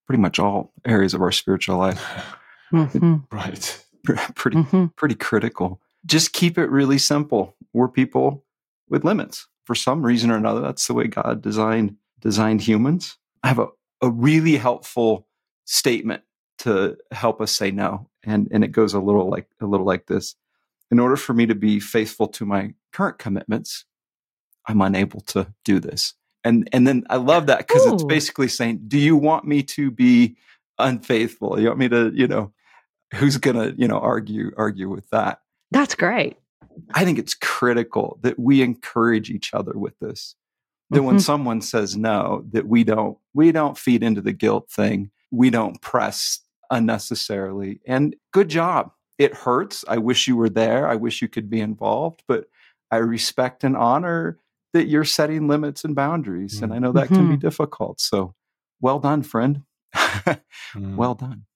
pretty 0.07 0.23
much 0.23 0.39
all 0.39 0.73
areas 0.85 1.15
of 1.15 1.21
our 1.21 1.33
spiritual 1.33 1.77
life. 1.77 2.03
Mm-hmm. 2.73 3.17
Right. 3.31 3.85
Pretty, 4.35 4.57
mm-hmm. 4.57 4.87
pretty 4.97 5.15
critical. 5.15 5.81
Just 6.07 6.33
keep 6.33 6.59
it 6.59 6.71
really 6.71 6.99
simple. 6.99 7.55
We're 7.73 7.89
people 7.89 8.45
with 8.89 9.05
limits 9.05 9.47
for 9.65 9.77
some 9.77 10.05
reason 10.05 10.33
or 10.33 10.37
another. 10.37 10.61
That's 10.61 10.89
the 10.89 10.95
way 10.95 11.07
God 11.07 11.41
designed 11.41 11.95
designed 12.21 12.63
humans. 12.63 13.17
I 13.45 13.49
have 13.49 13.61
a, 13.61 13.69
a 14.05 14.11
really 14.11 14.57
helpful 14.57 15.27
statement 15.65 16.23
to 16.59 16.97
help 17.11 17.41
us 17.41 17.53
say 17.53 17.71
no. 17.71 18.09
And 18.23 18.49
and 18.51 18.63
it 18.63 18.69
goes 18.69 18.95
a 18.95 19.01
little 19.01 19.29
like 19.29 19.49
a 19.61 19.67
little 19.67 19.87
like 19.87 20.07
this. 20.07 20.37
In 20.91 20.99
order 20.99 21.17
for 21.17 21.33
me 21.33 21.47
to 21.47 21.55
be 21.55 21.81
faithful 21.81 22.29
to 22.29 22.47
my 22.47 22.75
current 22.93 23.19
commitments, 23.19 23.85
I'm 24.67 24.81
unable 24.81 25.21
to 25.23 25.53
do 25.65 25.81
this. 25.81 26.15
And 26.45 26.69
and 26.73 26.87
then 26.87 27.05
I 27.09 27.17
love 27.17 27.47
that 27.47 27.67
because 27.67 27.87
it's 27.87 28.05
basically 28.05 28.49
saying, 28.49 28.83
do 28.87 28.99
you 28.99 29.17
want 29.17 29.47
me 29.47 29.63
to 29.63 29.91
be 29.91 30.37
unfaithful? 30.79 31.59
You 31.59 31.69
want 31.69 31.79
me 31.79 31.89
to, 31.89 32.13
you 32.15 32.29
know, 32.29 32.53
who's 33.15 33.39
going 33.39 33.57
to, 33.57 33.75
you 33.81 33.89
know, 33.89 33.99
argue 33.99 34.53
argue 34.57 34.91
with 34.91 35.09
that? 35.11 35.41
That's 35.71 35.95
great. 35.95 36.37
I 36.93 37.05
think 37.05 37.19
it's 37.19 37.35
critical 37.35 38.19
that 38.23 38.39
we 38.39 38.61
encourage 38.61 39.31
each 39.31 39.55
other 39.55 39.73
with 39.75 39.99
this. 40.01 40.35
That 40.91 40.99
mm-hmm. 40.99 41.07
when 41.07 41.21
someone 41.21 41.61
says 41.61 41.97
no, 41.97 42.45
that 42.53 42.67
we 42.67 42.85
don't 42.85 43.19
we 43.33 43.53
don't 43.53 43.79
feed 43.79 44.03
into 44.03 44.21
the 44.21 44.33
guilt 44.33 44.71
thing. 44.71 45.11
We 45.31 45.51
don't 45.51 45.81
press 45.81 46.41
unnecessarily. 46.71 47.81
And 47.87 48.15
good 48.33 48.49
job. 48.49 48.93
It 49.19 49.35
hurts. 49.35 49.85
I 49.89 49.99
wish 49.99 50.27
you 50.27 50.37
were 50.37 50.49
there. 50.49 50.89
I 50.89 50.97
wish 50.97 51.23
you 51.23 51.29
could 51.29 51.49
be 51.49 51.61
involved, 51.61 52.23
but 52.27 52.47
I 52.91 52.97
respect 52.97 53.65
and 53.65 53.77
honor 53.77 54.39
that 54.73 54.89
you're 54.89 55.05
setting 55.05 55.49
limits 55.49 55.85
and 55.85 55.95
boundaries. 55.95 56.57
Mm-hmm. 56.57 56.65
And 56.65 56.75
I 56.75 56.79
know 56.79 56.93
that 56.93 57.07
mm-hmm. 57.07 57.15
can 57.15 57.29
be 57.29 57.35
mm-hmm. 57.35 57.41
difficult. 57.41 58.01
So 58.01 58.35
well 58.81 58.99
done, 58.99 59.23
friend. 59.23 59.63
mm. 59.95 60.97
Well 60.97 61.15
done. 61.15 61.47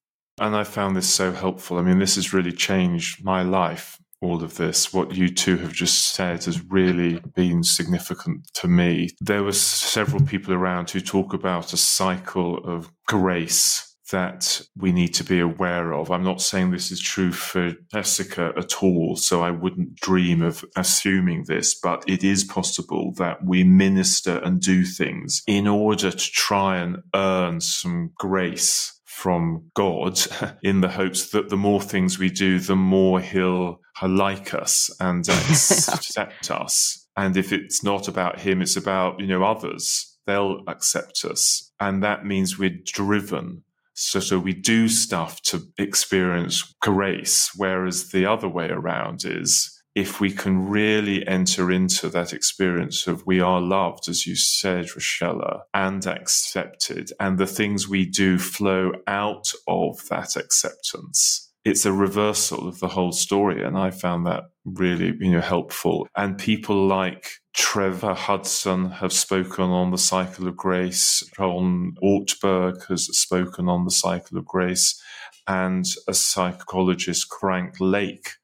And 0.40 0.54
I 0.54 0.64
found 0.64 0.96
this 0.96 1.08
so 1.08 1.32
helpful. 1.32 1.78
I 1.78 1.82
mean, 1.82 1.98
this 1.98 2.14
has 2.14 2.32
really 2.32 2.52
changed 2.52 3.24
my 3.24 3.42
life. 3.42 3.98
All 4.20 4.42
of 4.42 4.56
this, 4.56 4.92
what 4.92 5.14
you 5.14 5.28
two 5.28 5.58
have 5.58 5.72
just 5.72 6.14
said, 6.14 6.44
has 6.44 6.64
really 6.64 7.20
been 7.34 7.62
significant 7.62 8.48
to 8.54 8.68
me. 8.68 9.10
There 9.20 9.44
were 9.44 9.52
several 9.52 10.22
people 10.22 10.54
around 10.54 10.90
who 10.90 11.00
talk 11.00 11.34
about 11.34 11.72
a 11.72 11.76
cycle 11.76 12.58
of 12.64 12.90
grace 13.06 13.96
that 14.10 14.62
we 14.76 14.92
need 14.92 15.14
to 15.14 15.24
be 15.24 15.38
aware 15.38 15.92
of. 15.92 16.10
I'm 16.10 16.24
not 16.24 16.40
saying 16.40 16.70
this 16.70 16.90
is 16.90 17.00
true 17.00 17.32
for 17.32 17.72
Jessica 17.92 18.52
at 18.56 18.82
all, 18.82 19.16
so 19.16 19.42
I 19.42 19.50
wouldn't 19.50 19.96
dream 19.96 20.42
of 20.42 20.64
assuming 20.76 21.44
this, 21.46 21.78
but 21.78 22.04
it 22.08 22.24
is 22.24 22.44
possible 22.44 23.12
that 23.18 23.44
we 23.44 23.64
minister 23.64 24.38
and 24.38 24.60
do 24.60 24.84
things 24.84 25.42
in 25.46 25.66
order 25.66 26.10
to 26.10 26.30
try 26.32 26.78
and 26.78 26.98
earn 27.14 27.60
some 27.60 28.12
grace 28.16 28.97
from 29.18 29.68
God 29.74 30.20
in 30.62 30.80
the 30.80 30.88
hopes 30.88 31.30
that 31.30 31.48
the 31.48 31.56
more 31.56 31.80
things 31.80 32.18
we 32.18 32.30
do, 32.30 32.60
the 32.60 32.76
more 32.76 33.20
He'll 33.20 33.80
like 34.02 34.54
us 34.54 34.94
and 35.00 35.28
accept 35.50 36.50
us. 36.52 37.06
And 37.16 37.36
if 37.36 37.52
it's 37.52 37.82
not 37.82 38.06
about 38.06 38.38
Him, 38.38 38.62
it's 38.62 38.76
about, 38.76 39.18
you 39.18 39.26
know, 39.26 39.42
others. 39.42 40.16
They'll 40.26 40.62
accept 40.68 41.24
us. 41.24 41.72
And 41.80 42.02
that 42.04 42.24
means 42.24 42.58
we're 42.58 42.78
driven. 42.84 43.64
So, 43.94 44.20
so 44.20 44.38
we 44.38 44.52
do 44.52 44.88
stuff 44.88 45.42
to 45.42 45.66
experience 45.78 46.72
grace, 46.80 47.50
whereas 47.56 48.12
the 48.12 48.24
other 48.24 48.48
way 48.48 48.68
around 48.68 49.24
is 49.24 49.77
if 49.98 50.20
we 50.20 50.30
can 50.30 50.68
really 50.68 51.26
enter 51.26 51.72
into 51.72 52.08
that 52.08 52.32
experience 52.32 53.08
of 53.08 53.26
we 53.26 53.40
are 53.40 53.60
loved, 53.60 54.08
as 54.08 54.28
you 54.28 54.36
said, 54.36 54.84
Richella, 54.86 55.62
and 55.74 56.06
accepted, 56.06 57.10
and 57.18 57.36
the 57.36 57.48
things 57.48 57.88
we 57.88 58.06
do 58.06 58.38
flow 58.38 58.92
out 59.08 59.52
of 59.66 60.08
that 60.08 60.36
acceptance. 60.36 61.50
It's 61.64 61.84
a 61.84 61.92
reversal 61.92 62.68
of 62.68 62.78
the 62.78 62.86
whole 62.86 63.10
story. 63.10 63.64
And 63.64 63.76
I 63.76 63.90
found 63.90 64.24
that 64.26 64.44
really, 64.64 65.16
you 65.18 65.32
know, 65.32 65.40
helpful. 65.40 66.06
And 66.16 66.38
people 66.38 66.86
like 66.86 67.32
Trevor 67.52 68.14
Hudson 68.14 68.90
have 68.92 69.12
spoken 69.12 69.64
on 69.64 69.90
the 69.90 69.98
cycle 69.98 70.46
of 70.46 70.56
grace. 70.56 71.28
John 71.36 71.94
Ortberg 72.00 72.86
has 72.86 73.06
spoken 73.18 73.68
on 73.68 73.84
the 73.84 73.90
cycle 73.90 74.38
of 74.38 74.46
grace. 74.46 75.02
And 75.48 75.84
a 76.06 76.14
psychologist, 76.14 77.26
Frank 77.40 77.74
Lake, 77.80 78.37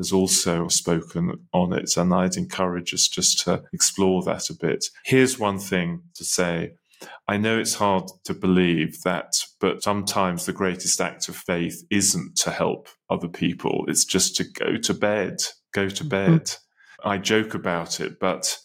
has 0.00 0.12
also 0.12 0.66
spoken 0.68 1.46
on 1.52 1.72
it. 1.72 1.96
And 1.96 2.12
I'd 2.14 2.36
encourage 2.36 2.94
us 2.94 3.06
just 3.06 3.40
to 3.44 3.62
explore 3.72 4.22
that 4.24 4.48
a 4.48 4.54
bit. 4.54 4.86
Here's 5.04 5.38
one 5.38 5.58
thing 5.58 6.02
to 6.14 6.24
say. 6.24 6.72
I 7.28 7.36
know 7.36 7.58
it's 7.58 7.74
hard 7.74 8.04
to 8.24 8.34
believe 8.34 9.02
that, 9.02 9.32
but 9.60 9.82
sometimes 9.82 10.44
the 10.44 10.52
greatest 10.52 11.00
act 11.00 11.28
of 11.28 11.36
faith 11.36 11.82
isn't 11.90 12.36
to 12.38 12.50
help 12.50 12.88
other 13.08 13.28
people. 13.28 13.84
It's 13.88 14.04
just 14.04 14.36
to 14.36 14.44
go 14.44 14.76
to 14.76 14.94
bed, 14.94 15.36
go 15.72 15.88
to 15.88 16.04
mm-hmm. 16.04 16.08
bed. 16.08 16.44
Mm-hmm. 16.44 17.08
I 17.08 17.18
joke 17.18 17.54
about 17.54 18.00
it, 18.00 18.18
but 18.20 18.58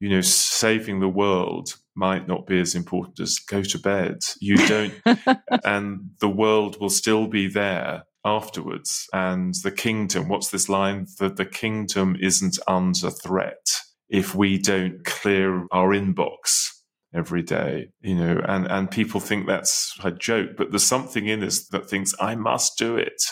you 0.00 0.08
know, 0.08 0.20
saving 0.20 1.00
the 1.00 1.08
world 1.08 1.76
might 1.94 2.26
not 2.26 2.46
be 2.46 2.60
as 2.60 2.74
important 2.74 3.20
as 3.20 3.38
go 3.38 3.62
to 3.62 3.78
bed. 3.78 4.18
You 4.40 4.56
don't, 4.66 4.94
and 5.64 6.10
the 6.20 6.28
world 6.28 6.80
will 6.80 6.90
still 6.90 7.26
be 7.28 7.48
there 7.48 8.04
afterwards. 8.24 9.08
And 9.12 9.54
the 9.62 9.72
kingdom, 9.72 10.28
what's 10.28 10.50
this 10.50 10.68
line? 10.68 11.06
That 11.18 11.36
the 11.36 11.46
kingdom 11.46 12.16
isn't 12.20 12.58
under 12.66 13.10
threat 13.10 13.66
if 14.08 14.34
we 14.34 14.58
don't 14.58 15.04
clear 15.04 15.66
our 15.72 15.90
inbox 15.90 16.68
every 17.14 17.42
day, 17.42 17.90
you 18.00 18.14
know, 18.14 18.40
and, 18.46 18.66
and 18.66 18.90
people 18.90 19.20
think 19.20 19.46
that's 19.46 19.98
a 20.02 20.10
joke, 20.10 20.50
but 20.56 20.70
there's 20.70 20.82
something 20.82 21.26
in 21.26 21.42
us 21.44 21.66
that 21.68 21.88
thinks 21.88 22.14
I 22.18 22.34
must 22.34 22.78
do 22.78 22.96
it 22.96 23.22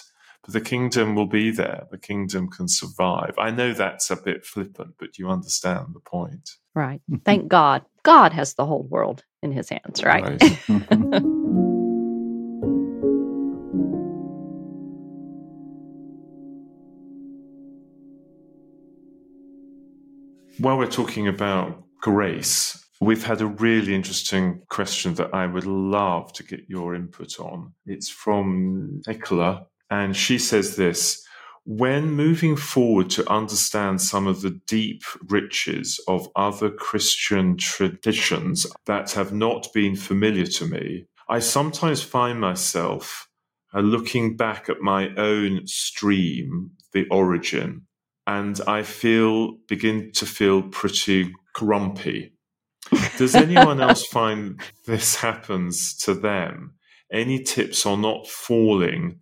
but 0.44 0.54
the 0.54 0.61
kingdom 0.61 1.14
will 1.14 1.26
be 1.26 1.50
there. 1.50 1.87
The 1.90 1.99
kingdom 1.99 2.49
can 2.49 2.68
survive. 2.68 3.35
I 3.38 3.50
know 3.50 3.73
that's 3.73 4.11
a 4.11 4.16
bit 4.16 4.44
flippant, 4.44 4.94
but 4.99 5.18
you 5.18 5.28
understand 5.28 5.88
the 5.92 6.00
point. 6.00 6.50
Right. 6.75 7.02
Thank 7.25 7.49
God. 7.49 7.85
God 8.02 8.32
has 8.32 8.54
the 8.54 8.66
whole 8.66 8.85
world 8.85 9.25
in 9.42 9.52
his 9.52 9.68
hands, 9.68 10.02
right? 10.02 10.42
right. 10.68 11.23
While 20.61 20.76
we're 20.76 20.90
talking 20.90 21.26
about 21.26 21.85
grace, 22.02 22.87
we've 23.00 23.25
had 23.25 23.40
a 23.40 23.47
really 23.47 23.95
interesting 23.95 24.61
question 24.69 25.14
that 25.14 25.33
I 25.33 25.47
would 25.47 25.64
love 25.64 26.35
to 26.35 26.43
get 26.43 26.69
your 26.69 26.95
input 26.95 27.40
on. 27.40 27.73
It's 27.87 28.11
from 28.11 29.00
Nicola, 29.07 29.69
and 29.88 30.14
she 30.14 30.37
says 30.37 30.76
this 30.76 31.26
when 31.64 32.11
moving 32.11 32.57
forward 32.57 33.09
to 33.11 33.31
understand 33.31 34.02
some 34.02 34.26
of 34.26 34.43
the 34.43 34.61
deep 34.67 35.02
riches 35.31 35.99
of 36.07 36.29
other 36.37 36.69
Christian 36.69 37.57
traditions 37.57 38.67
that 38.85 39.12
have 39.12 39.33
not 39.33 39.69
been 39.73 39.97
familiar 39.97 40.45
to 40.45 40.67
me, 40.67 41.07
I 41.26 41.38
sometimes 41.38 42.02
find 42.02 42.38
myself 42.38 43.29
uh, 43.73 43.81
looking 43.81 44.37
back 44.37 44.69
at 44.69 44.83
my 44.83 45.09
own 45.17 45.67
stream, 45.67 46.73
the 46.93 47.07
origin, 47.11 47.87
and 48.27 48.61
I 48.67 48.83
feel 48.83 49.57
begin 49.69 50.12
to 50.15 50.27
feel 50.27 50.62
pretty 50.62 51.33
grumpy. 51.55 52.33
Does 53.19 53.35
anyone 53.35 53.81
else 53.81 54.07
find 54.07 54.61
this 54.87 55.17
happens 55.17 55.97
to 55.99 56.15
them? 56.15 56.75
Any 57.12 57.43
tips 57.43 57.87
on 57.87 58.03
not 58.03 58.27
falling 58.29 59.21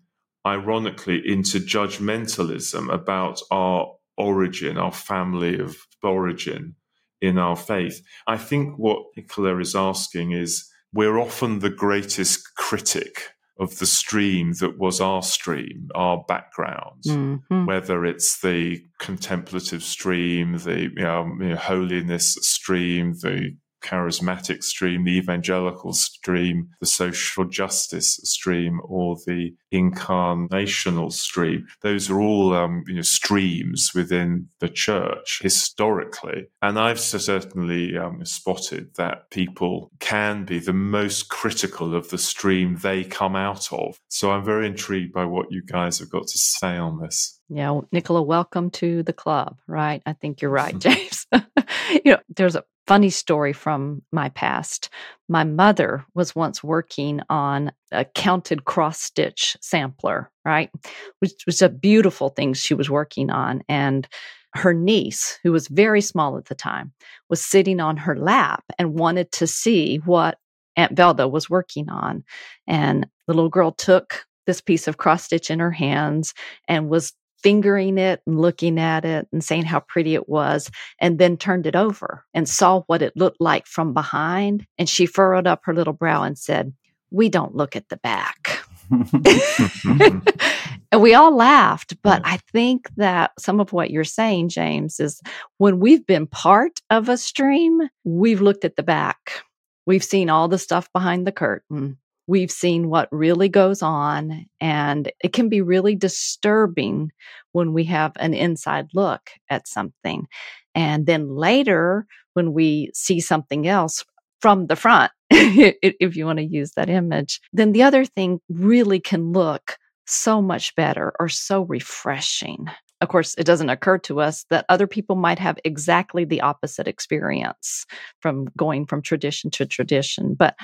ironically, 0.49 1.21
into 1.27 1.59
judgmentalism 1.59 2.93
about 2.93 3.41
our 3.51 3.95
origin, 4.17 4.79
our 4.79 4.93
family 4.93 5.59
of 5.59 5.77
origin 6.03 6.75
in 7.21 7.39
our 7.39 7.57
faith. 7.57 8.01
I 8.27 8.39
think 8.39 8.79
what 8.79 9.03
Nicola 9.17 9.59
is 9.59 9.75
asking 9.75 10.33
is 10.33 10.69
we're 10.93 11.19
often 11.19 11.59
the 11.59 11.71
greatest 11.71 12.55
critic 12.57 13.33
of 13.59 13.79
the 13.79 13.87
stream 13.87 14.53
that 14.61 14.79
was 14.79 15.01
our 15.01 15.23
stream, 15.23 15.89
our 15.95 16.25
background, 16.29 17.03
mm-hmm. 17.07 17.67
whether 17.67 18.05
it's 18.05 18.41
the 18.41 18.81
contemplative 18.99 19.83
stream, 19.83 20.59
the 20.59 20.83
you 20.83 21.03
know, 21.03 21.27
you 21.41 21.49
know, 21.49 21.57
holiness 21.57 22.37
stream, 22.43 23.15
the 23.15 23.57
charismatic 23.81 24.63
stream, 24.63 25.05
the 25.05 25.17
evangelical 25.17 25.93
stream, 25.93 26.69
the 26.81 26.87
social 26.87 27.45
justice 27.45 28.21
stream, 28.25 28.81
or 28.85 29.17
the 29.27 29.55
incarnational 29.73 31.13
stream. 31.13 31.67
Those 31.83 32.11
are 32.11 32.21
all 32.21 32.55
um, 32.55 32.85
you 32.87 32.97
know, 32.97 33.03
streams 33.03 33.93
within 33.95 34.49
the 34.61 34.69
church 34.69 35.41
historically. 35.43 36.49
And 36.63 36.79
I've 36.79 37.01
certainly 37.01 37.97
um, 37.97 38.25
spotted 38.25 38.95
that 38.97 39.31
people 39.31 39.91
can 40.01 40.45
be 40.45 40.59
the 40.59 40.73
most 40.73 41.29
critical 41.29 41.95
of 41.95 42.11
the 42.11 42.19
stream 42.19 42.79
they 42.83 43.05
come 43.05 43.37
out 43.37 43.73
of. 43.73 43.99
So 44.09 44.31
I'm 44.31 44.45
very 44.45 44.67
intrigued 44.67 45.13
by 45.13 45.25
what 45.25 45.51
you 45.51 45.63
guys 45.63 45.99
have 45.99 46.11
got 46.11 46.27
to 46.27 46.39
say 46.39 46.77
on 46.77 47.01
this. 47.01 47.39
Yeah, 47.49 47.81
Nicola, 47.93 48.23
welcome 48.23 48.71
to 48.73 49.03
the 49.03 49.13
club, 49.13 49.59
right? 49.67 50.03
I 50.05 50.13
think 50.13 50.43
you're 50.43 50.51
right, 50.51 50.79
James. 50.79 51.27
you 51.91 52.13
know, 52.13 52.19
there's 52.37 52.57
a 52.57 52.65
funny 52.89 53.11
story 53.11 53.53
from 53.53 54.01
my 54.13 54.31
past. 54.31 54.89
My 55.29 55.45
mother 55.45 56.07
was 56.15 56.35
once 56.35 56.65
working 56.65 57.21
on 57.29 57.71
a 57.93 58.07
counted 58.07 58.65
cross 58.65 58.99
stitch 58.99 59.59
sampler, 59.61 60.31
right? 60.43 60.71
Which 61.19 61.35
was 61.45 61.61
a 61.61 61.69
beautiful 61.69 62.31
thing 62.31 62.55
she 62.55 62.73
was 62.73 62.89
working 62.89 63.31
on. 63.31 63.63
And 63.69 64.09
her 64.55 64.73
niece, 64.73 65.39
who 65.43 65.53
was 65.53 65.69
very 65.69 66.01
small 66.01 66.39
at 66.39 66.47
the 66.47 66.55
time, 66.55 66.93
was 67.29 67.45
sitting 67.45 67.79
on 67.79 67.99
her 67.99 68.17
lap 68.17 68.65
and 68.79 68.99
wanted 68.99 69.31
to 69.33 69.47
see 69.47 69.99
what 69.99 70.39
Aunt 70.75 70.95
Velda 70.95 71.31
was 71.31 71.51
working 71.51 71.91
on. 71.91 72.25
And 72.67 73.07
the 73.27 73.35
little 73.35 73.51
girl 73.51 73.71
took 73.73 74.25
this 74.47 74.63
piece 74.63 74.89
of 74.89 74.97
cross 74.97 75.25
stitch 75.25 75.51
in 75.51 75.59
her 75.59 75.73
hands 75.73 76.33
and 76.67 76.89
was 76.89 77.13
fingering 77.43 77.99
it 77.99 78.21
and 78.27 78.41
looking 78.41 78.79
at 78.79 79.05
it 79.05 79.29
and 79.33 79.43
saying 79.43 79.65
how 79.65 79.81
pretty 79.81 80.15
it 80.15 80.29
was, 80.29 80.71
and 81.01 81.19
then 81.19 81.37
turned 81.37 81.67
it 81.67 81.77
over 81.77 82.25
and 82.35 82.49
saw 82.49 82.83
what 82.87 83.03
it 83.03 83.17
looked 83.17 83.41
like 83.41 83.67
from 83.67 83.95
behind. 83.95 84.67
And 84.79 84.89
she 84.89 85.07
furrowed 85.07 85.47
up 85.47 85.61
her 85.65 85.75
little 85.75 85.93
brow 85.93 86.23
and 86.23 86.39
said, 86.39 86.73
We 87.11 87.29
don't 87.29 87.55
look 87.55 87.77
at 87.77 87.89
the 87.89 87.97
back. 87.97 88.61
and 90.93 91.03
we 91.03 91.15
all 91.15 91.35
laughed. 91.35 91.97
But 92.03 92.23
I 92.25 92.39
think 92.53 92.89
that 92.97 93.33
some 93.39 93.61
of 93.61 93.73
what 93.73 93.91
you're 93.91 94.05
saying, 94.05 94.49
James, 94.49 95.01
is 95.01 95.21
when 95.59 95.79
we've 95.79 96.07
been 96.07 96.27
part 96.27 96.81
of 96.91 97.09
a 97.09 97.17
stream, 97.17 97.83
we've 98.05 98.41
looked 98.41 98.65
at 98.65 98.77
the 98.77 98.83
back. 98.83 99.43
We've 99.87 100.05
seen 100.05 100.31
all 100.31 100.49
the 100.49 100.59
stuff 100.59 100.91
behind 100.93 101.27
the 101.27 101.33
curtain 101.33 101.99
we've 102.29 102.51
seen 102.51 102.89
what 102.89 103.09
really 103.11 103.49
goes 103.49 103.83
on. 103.83 104.47
And 104.61 105.11
it 105.25 105.33
can 105.33 105.49
be 105.49 105.63
really 105.63 105.97
disturbing 105.97 107.11
when 107.53 107.73
we 107.73 107.85
have 107.85 108.13
an 108.21 108.35
inside 108.35 108.89
look 108.95 109.31
at 109.51 109.67
something. 109.67 110.29
And 110.75 111.07
then 111.07 111.35
later, 111.35 112.07
when 112.35 112.53
we 112.53 112.91
see 112.95 113.19
something 113.19 113.67
else 113.67 114.05
from 114.41 114.67
the 114.67 114.77
front, 114.77 115.11
if 115.31 116.15
you 116.15 116.27
want 116.27 116.39
to 116.39 116.45
use 116.45 116.73
that 116.77 116.91
image, 116.91 117.41
then 117.53 117.73
the 117.73 117.83
other 117.83 118.05
thing 118.05 118.41
really 118.49 119.01
can 119.01 119.33
look 119.33 119.79
so 120.07 120.41
much 120.41 120.75
better 120.77 121.13
or 121.19 121.29
so 121.29 121.63
refreshing 121.63 122.69
of 123.01 123.09
course, 123.09 123.35
it 123.39 123.45
doesn't 123.45 123.71
occur 123.71 123.99
to 123.99 124.21
us 124.21 124.45
that 124.51 124.65
other 124.69 124.87
people 124.87 125.15
might 125.15 125.39
have 125.39 125.59
exactly 125.65 126.25
the 126.25 126.41
opposite 126.41 126.89
experience 126.89 127.87
from 128.21 128.49
going 128.57 128.87
from 128.87 129.03
tradition 129.03 129.51
to 129.53 129.67
tradition. 129.67 130.35
But 130.35 130.57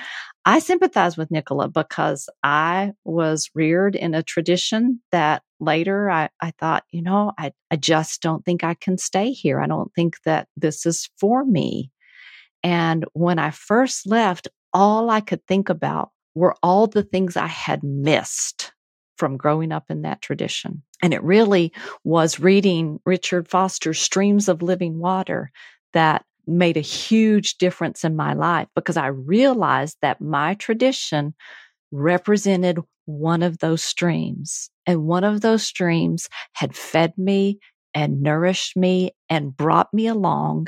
I 0.43 0.59
sympathize 0.59 1.15
with 1.17 1.31
Nicola 1.31 1.69
because 1.69 2.27
I 2.43 2.91
was 3.05 3.49
reared 3.55 3.95
in 3.95 4.13
a 4.13 4.23
tradition 4.23 5.01
that 5.11 5.43
later 5.61 6.09
I, 6.09 6.29
I 6.41 6.51
thought, 6.51 6.83
you 6.91 7.01
know, 7.01 7.31
I, 7.37 7.53
I 7.71 7.77
just 7.77 8.21
don't 8.21 8.43
think 8.43 8.63
I 8.63 8.73
can 8.73 8.97
stay 8.97 9.31
here. 9.31 9.61
I 9.61 9.67
don't 9.67 9.93
think 9.95 10.17
that 10.25 10.47
this 10.57 10.85
is 10.85 11.09
for 11.17 11.45
me. 11.45 11.89
And 12.63 13.05
when 13.13 13.39
I 13.39 13.51
first 13.51 14.07
left, 14.07 14.49
all 14.73 15.09
I 15.09 15.21
could 15.21 15.45
think 15.47 15.69
about 15.69 16.09
were 16.33 16.55
all 16.61 16.87
the 16.87 17.03
things 17.03 17.37
I 17.37 17.47
had 17.47 17.81
missed 17.81 18.73
from 19.17 19.37
growing 19.37 19.71
up 19.71 19.85
in 19.89 20.01
that 20.03 20.21
tradition. 20.21 20.83
And 21.01 21.13
it 21.13 21.23
really 21.23 21.71
was 22.03 22.39
reading 22.39 22.99
Richard 23.05 23.47
Foster's 23.47 23.99
Streams 23.99 24.47
of 24.47 24.61
Living 24.61 24.99
Water 24.99 25.51
that 25.93 26.25
made 26.47 26.77
a 26.77 26.81
huge 26.81 27.57
difference 27.57 28.03
in 28.03 28.15
my 28.15 28.33
life 28.33 28.67
because 28.75 28.97
I 28.97 29.07
realized 29.07 29.97
that 30.01 30.21
my 30.21 30.53
tradition 30.55 31.33
represented 31.91 32.79
one 33.05 33.43
of 33.43 33.59
those 33.59 33.83
streams. 33.83 34.69
And 34.85 35.05
one 35.05 35.23
of 35.23 35.41
those 35.41 35.63
streams 35.63 36.29
had 36.53 36.75
fed 36.75 37.17
me 37.17 37.59
and 37.93 38.21
nourished 38.21 38.75
me 38.75 39.11
and 39.29 39.55
brought 39.55 39.93
me 39.93 40.07
along 40.07 40.67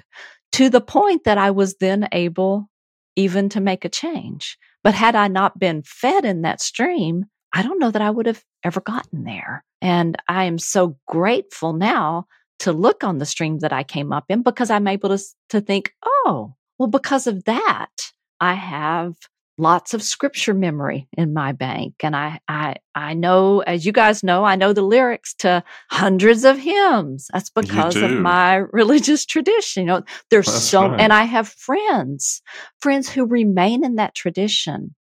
to 0.53 0.69
the 0.69 0.81
point 0.81 1.25
that 1.25 1.37
I 1.37 1.51
was 1.51 1.75
then 1.75 2.07
able 2.11 2.69
even 3.15 3.49
to 3.49 3.59
make 3.59 3.83
a 3.83 3.89
change. 3.89 4.57
But 4.83 4.93
had 4.93 5.15
I 5.15 5.27
not 5.27 5.59
been 5.59 5.83
fed 5.83 6.23
in 6.23 6.43
that 6.43 6.61
stream, 6.61 7.25
I 7.53 7.63
don't 7.63 7.79
know 7.79 7.91
that 7.91 8.01
I 8.01 8.09
would 8.09 8.25
have 8.25 8.43
ever 8.63 8.81
gotten 8.81 9.23
there. 9.23 9.63
And 9.81 10.15
I 10.27 10.45
am 10.45 10.57
so 10.57 10.97
grateful 11.07 11.73
now 11.73 12.27
to 12.59 12.71
look 12.71 13.03
on 13.03 13.19
the 13.19 13.25
stream 13.25 13.59
that 13.59 13.73
I 13.73 13.83
came 13.83 14.11
up 14.11 14.25
in 14.29 14.41
because 14.41 14.69
I'm 14.69 14.87
able 14.87 15.15
to, 15.15 15.23
to 15.49 15.61
think, 15.61 15.93
oh, 16.03 16.55
well, 16.77 16.87
because 16.87 17.27
of 17.27 17.43
that, 17.45 18.11
I 18.39 18.53
have 18.53 19.15
lots 19.59 19.93
of 19.93 20.03
scripture 20.03 20.53
memory 20.53 21.07
in 21.17 21.33
my 21.33 21.51
bank. 21.51 21.95
And 22.01 22.15
I, 22.15 22.39
I, 22.47 22.75
I 22.93 23.13
know, 23.15 23.61
as 23.61 23.85
you 23.85 23.91
guys 23.91 24.23
know, 24.23 24.43
I 24.43 24.55
know 24.55 24.73
the 24.73 24.83
lyrics 24.83 25.33
to 25.35 25.63
hundreds 25.89 26.43
of 26.43 26.59
hymns. 26.59 27.27
That's 27.33 27.49
because 27.49 27.95
of 27.95 28.11
my 28.11 28.55
religious 28.71 29.25
tradition. 29.25 29.83
You 29.83 29.87
know, 29.87 30.03
there's 30.29 30.45
That's 30.45 30.61
so, 30.61 30.89
right. 30.89 30.99
and 30.99 31.11
I 31.11 31.23
have 31.23 31.47
friends, 31.47 32.41
friends 32.79 33.09
who 33.09 33.25
remain 33.25 33.83
in 33.83 33.95
that 33.95 34.13
tradition. 34.13 34.93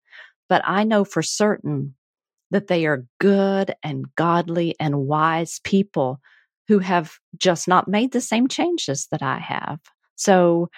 But 0.49 0.63
I 0.65 0.85
know 0.85 1.05
for 1.05 1.23
certain 1.23 1.96
that 2.51 2.69
they 2.69 2.87
are 2.87 3.07
good 3.19 3.75
and 3.83 4.07
godly 4.15 4.75
and 4.79 5.07
wise 5.07 5.61
people 5.65 6.21
who 6.69 6.79
have 6.79 7.19
just 7.37 7.69
not 7.69 7.89
made 7.89 8.13
the 8.13 8.21
same 8.21 8.49
changes 8.49 9.09
that 9.11 9.23
I 9.23 9.39
have. 9.39 9.81
So 10.17 10.71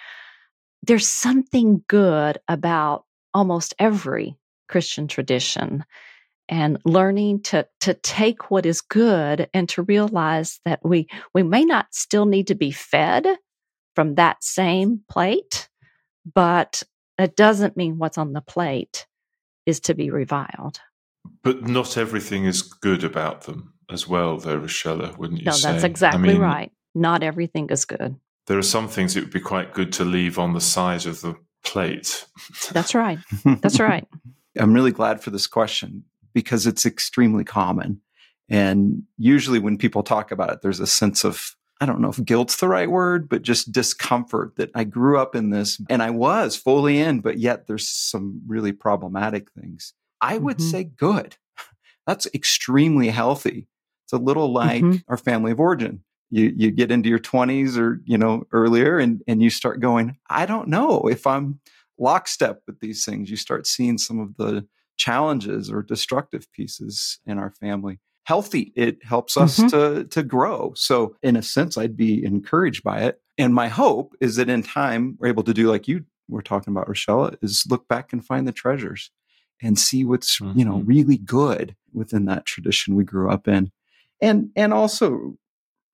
there's 0.83 1.07
something 1.07 1.83
good 1.87 2.37
about 2.47 3.05
almost 3.33 3.75
every 3.79 4.37
Christian 4.67 5.07
tradition 5.07 5.83
and 6.47 6.79
learning 6.83 7.43
to 7.43 7.67
to 7.81 7.93
take 7.93 8.49
what 8.49 8.65
is 8.65 8.81
good 8.81 9.49
and 9.53 9.69
to 9.69 9.83
realize 9.83 10.59
that 10.65 10.79
we 10.83 11.07
we 11.33 11.43
may 11.43 11.63
not 11.63 11.87
still 11.91 12.25
need 12.25 12.47
to 12.47 12.55
be 12.55 12.71
fed 12.71 13.27
from 13.95 14.15
that 14.15 14.43
same 14.43 15.01
plate 15.09 15.69
but 16.33 16.83
it 17.17 17.35
doesn't 17.35 17.77
mean 17.77 17.97
what's 17.97 18.17
on 18.17 18.33
the 18.33 18.41
plate 18.41 19.05
is 19.65 19.79
to 19.81 19.93
be 19.93 20.09
reviled 20.09 20.79
but 21.43 21.67
not 21.67 21.97
everything 21.97 22.45
is 22.45 22.61
good 22.61 23.03
about 23.03 23.43
them 23.43 23.73
as 23.91 24.07
well 24.07 24.37
though 24.37 24.59
richella 24.59 25.17
wouldn't 25.17 25.41
you 25.41 25.45
say? 25.45 25.51
no 25.51 25.55
say 25.57 25.71
that's 25.71 25.83
exactly 25.83 26.29
I 26.29 26.33
mean, 26.33 26.41
right 26.41 26.71
not 26.95 27.23
everything 27.23 27.69
is 27.69 27.85
good 27.85 28.15
there 28.49 28.57
are 28.57 28.63
some 28.63 28.87
things 28.87 29.15
it 29.15 29.21
would 29.21 29.33
be 29.33 29.39
quite 29.39 29.73
good 29.73 29.93
to 29.93 30.03
leave 30.03 30.39
on 30.39 30.53
the 30.53 30.61
side 30.61 31.05
of 31.05 31.21
the 31.21 31.35
plate. 31.63 32.25
That's 32.71 32.95
right. 32.95 33.19
That's 33.45 33.79
right. 33.79 34.07
I'm 34.59 34.73
really 34.73 34.91
glad 34.91 35.21
for 35.21 35.29
this 35.29 35.45
question 35.47 36.03
because 36.33 36.65
it's 36.65 36.85
extremely 36.85 37.43
common. 37.43 38.01
And 38.49 39.03
usually 39.17 39.59
when 39.59 39.77
people 39.77 40.01
talk 40.01 40.31
about 40.31 40.51
it, 40.51 40.61
there's 40.61 40.79
a 40.79 40.87
sense 40.87 41.23
of, 41.23 41.55
I 41.79 41.85
don't 41.85 42.01
know 42.01 42.09
if 42.09 42.25
guilt's 42.25 42.57
the 42.57 42.67
right 42.67 42.89
word, 42.89 43.29
but 43.29 43.43
just 43.43 43.71
discomfort 43.71 44.55
that 44.55 44.71
I 44.73 44.83
grew 44.83 45.19
up 45.19 45.35
in 45.35 45.51
this 45.51 45.79
and 45.87 46.01
I 46.01 46.09
was 46.09 46.55
fully 46.55 46.99
in, 46.99 47.19
but 47.21 47.37
yet 47.37 47.67
there's 47.67 47.87
some 47.87 48.41
really 48.47 48.71
problematic 48.71 49.51
things. 49.51 49.93
I 50.21 50.37
would 50.37 50.57
mm-hmm. 50.57 50.69
say 50.69 50.83
good. 50.83 51.37
That's 52.07 52.27
extremely 52.33 53.09
healthy. 53.09 53.67
It's 54.05 54.13
a 54.13 54.17
little 54.17 54.51
like 54.51 54.83
mm-hmm. 54.83 54.97
our 55.07 55.17
family 55.17 55.51
of 55.51 55.59
origin 55.59 56.03
you 56.29 56.53
you 56.55 56.71
get 56.71 56.91
into 56.91 57.09
your 57.09 57.19
20s 57.19 57.77
or 57.77 58.01
you 58.05 58.17
know 58.17 58.43
earlier 58.51 58.99
and 58.99 59.21
and 59.27 59.41
you 59.41 59.49
start 59.49 59.79
going 59.79 60.17
i 60.29 60.45
don't 60.45 60.67
know 60.67 61.07
if 61.09 61.25
i'm 61.27 61.59
lockstep 61.97 62.61
with 62.67 62.79
these 62.79 63.03
things 63.03 63.29
you 63.29 63.37
start 63.37 63.67
seeing 63.67 63.97
some 63.97 64.19
of 64.19 64.35
the 64.37 64.65
challenges 64.97 65.71
or 65.71 65.81
destructive 65.81 66.51
pieces 66.51 67.19
in 67.25 67.37
our 67.37 67.51
family 67.51 67.99
healthy 68.25 68.71
it 68.75 69.03
helps 69.03 69.37
us 69.37 69.57
mm-hmm. 69.57 69.67
to 69.67 70.03
to 70.05 70.23
grow 70.23 70.73
so 70.75 71.15
in 71.23 71.35
a 71.35 71.41
sense 71.41 71.77
i'd 71.77 71.97
be 71.97 72.23
encouraged 72.23 72.83
by 72.83 72.99
it 73.01 73.21
and 73.37 73.53
my 73.53 73.67
hope 73.67 74.13
is 74.21 74.35
that 74.35 74.49
in 74.49 74.61
time 74.61 75.17
we're 75.19 75.27
able 75.27 75.43
to 75.43 75.53
do 75.53 75.69
like 75.69 75.87
you 75.87 76.05
were 76.27 76.41
talking 76.41 76.71
about 76.71 76.87
richella 76.87 77.35
is 77.41 77.65
look 77.69 77.87
back 77.87 78.13
and 78.13 78.25
find 78.25 78.47
the 78.47 78.51
treasures 78.51 79.11
and 79.61 79.77
see 79.77 80.05
what's 80.05 80.39
mm-hmm. 80.39 80.57
you 80.57 80.65
know 80.65 80.77
mm-hmm. 80.77 80.87
really 80.87 81.17
good 81.17 81.75
within 81.93 82.25
that 82.25 82.45
tradition 82.45 82.95
we 82.95 83.03
grew 83.03 83.29
up 83.29 83.47
in 83.47 83.71
and 84.21 84.49
and 84.55 84.73
also 84.73 85.37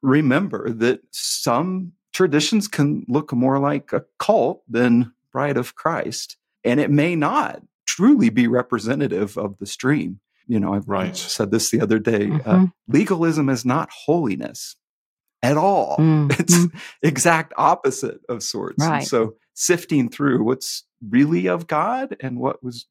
remember 0.02 0.70
that 0.70 1.02
some 1.12 1.94
traditions 2.14 2.68
can 2.68 3.06
look 3.08 3.34
more 3.34 3.60
like 3.60 3.92
a 3.92 4.06
cult 4.20 4.64
than 4.70 5.12
Bride 5.32 5.58
of 5.58 5.76
Christ, 5.76 6.38
and 6.64 6.80
it 6.80 6.90
may 6.90 7.16
not 7.16 7.62
truly 7.86 8.30
be 8.30 8.48
representative 8.48 9.38
of 9.38 9.58
the 9.60 9.66
stream. 9.66 10.20
You 10.48 10.60
know, 10.60 10.74
I've 10.74 10.88
right. 10.88 11.16
said 11.16 11.52
this 11.52 11.72
the 11.72 11.82
other 11.82 12.00
day. 12.00 12.26
Uh, 12.26 12.38
mm-hmm. 12.38 12.64
Uh, 12.64 12.68
legalism 12.88 13.50
is 13.50 13.66
not 13.66 13.90
holiness 13.92 14.76
at 15.44 15.58
all. 15.58 15.98
Mm-hmm. 16.06 16.42
It's 16.42 16.58
exact 17.02 17.54
opposite 17.58 18.20
of 18.30 18.44
sorts. 18.44 18.78
Right. 18.80 19.00
And 19.00 19.08
so 19.08 19.36
sifting 19.54 20.10
through 20.10 20.44
what's 20.44 20.86
really 21.08 21.48
of 21.48 21.68
God 21.68 22.16
and 22.20 22.40
what 22.40 22.64
was 22.64 22.86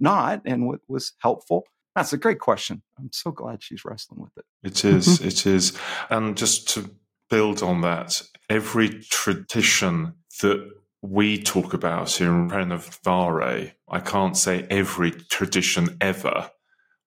not 0.00 0.42
and 0.44 0.66
what 0.66 0.80
was 0.88 1.12
helpful 1.20 1.64
that's 1.96 2.12
a 2.12 2.18
great 2.18 2.40
question. 2.40 2.82
I'm 2.98 3.08
so 3.10 3.30
glad 3.30 3.62
she's 3.62 3.82
wrestling 3.82 4.20
with 4.20 4.36
it. 4.36 4.44
It 4.62 4.84
is, 4.84 5.20
it 5.22 5.46
is. 5.46 5.76
And 6.10 6.36
just 6.36 6.68
to 6.74 6.94
build 7.30 7.62
on 7.62 7.80
that, 7.80 8.20
every 8.50 8.90
tradition 8.90 10.12
that 10.42 10.70
we 11.00 11.42
talk 11.42 11.72
about 11.72 12.20
in 12.20 12.50
Renovare, 12.50 13.72
I 13.88 14.00
can't 14.00 14.36
say 14.36 14.66
every 14.68 15.12
tradition 15.12 15.96
ever, 16.02 16.50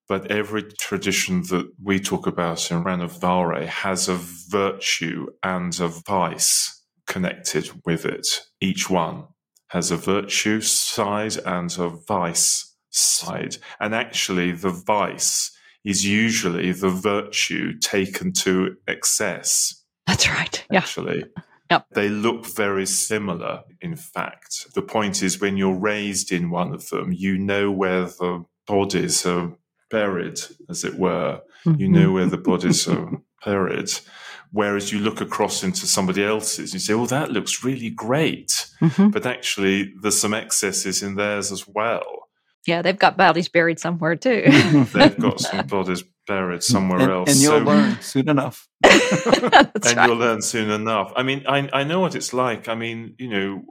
but 0.08 0.32
every 0.32 0.63
tradition 0.63 1.43
that 1.49 1.71
we 1.82 1.99
talk 1.99 2.25
about 2.25 2.71
in 2.71 2.84
Renovare 2.84 3.67
has 3.67 4.10
a 4.10 4.17
virtue 4.49 5.28
and 5.43 5.80
a 5.80 5.88
vice 5.88 6.84
connected 7.06 7.69
with 7.86 8.06
it. 8.06 8.28
Each 8.60 8.89
one 8.89 9.25
has 9.67 9.91
a 9.91 9.97
virtue 9.97 10.62
side 10.62 11.38
and 11.45 11.71
a 11.78 11.89
vice 11.89 12.69
side. 12.89 13.58
And 13.80 13.93
actually, 13.93 14.52
the 14.52 14.69
vice 14.69 15.52
is 15.84 16.06
usually 16.06 16.71
the 16.71 16.89
virtue 16.89 17.78
taken 17.80 18.34
to 18.34 18.75
excess. 18.88 19.84
That's 20.08 20.30
right. 20.30 20.65
Yeah. 20.71 20.80
Actually. 20.80 21.25
Yep. 21.71 21.86
They 21.93 22.10
look 22.10 22.47
very 22.47 22.88
similar, 22.88 23.62
in 23.80 23.95
fact. 23.95 24.73
The 24.73 24.82
point 24.82 25.21
is, 25.21 25.39
when 25.39 25.56
you're 25.56 25.75
raised 25.75 26.32
in 26.32 26.49
one 26.49 26.73
of 26.73 26.89
them, 26.89 27.13
you 27.13 27.38
know 27.38 27.71
where 27.71 28.06
the 28.06 28.43
bodies 28.65 29.25
are 29.25 29.56
buried, 29.91 30.39
as 30.67 30.84
it 30.84 30.95
were. 30.95 31.41
Mm-hmm. 31.65 31.80
You 31.80 31.89
know 31.89 32.12
where 32.12 32.25
the 32.25 32.38
bodies 32.38 32.88
are 32.88 33.21
buried. 33.45 33.91
Whereas 34.52 34.91
you 34.91 34.99
look 34.99 35.21
across 35.21 35.63
into 35.63 35.86
somebody 35.86 36.23
else's, 36.23 36.73
you 36.73 36.80
say, 36.80 36.93
"Oh, 36.93 37.06
that 37.06 37.32
looks 37.32 37.63
really 37.63 37.91
great," 37.91 38.65
mm-hmm. 38.82 39.10
but 39.10 39.28
actually, 39.28 39.93
there's 40.02 40.19
some 40.19 40.34
excesses 40.34 41.04
in 41.04 41.15
theirs 41.15 41.52
as 41.52 41.67
well. 41.67 42.29
Yeah, 42.67 42.82
they've 42.82 42.98
got 42.98 43.17
bodies 43.17 43.48
buried 43.48 43.80
somewhere 43.80 44.15
too. 44.15 44.43
they've 44.93 45.17
got 45.17 45.39
some 45.39 45.67
bodies 45.67 46.04
buried 46.28 46.63
somewhere 46.63 47.02
and, 47.02 47.12
else. 47.12 47.32
And 47.32 47.39
you'll 47.39 47.60
so, 47.60 47.63
learn 47.63 48.02
soon 48.02 48.30
enough. 48.30 48.67
and 48.84 49.86
right. 49.86 50.08
you'll 50.08 50.17
learn 50.17 50.41
soon 50.41 50.69
enough. 50.69 51.12
I 51.15 51.24
mean, 51.24 51.45
I, 51.48 51.69
I 51.74 51.84
know 51.84 52.00
what 52.00 52.15
it's 52.15 52.34
like. 52.34 52.67
I 52.67 52.76
mean, 52.76 53.15
you 53.17 53.30
know, 53.30 53.63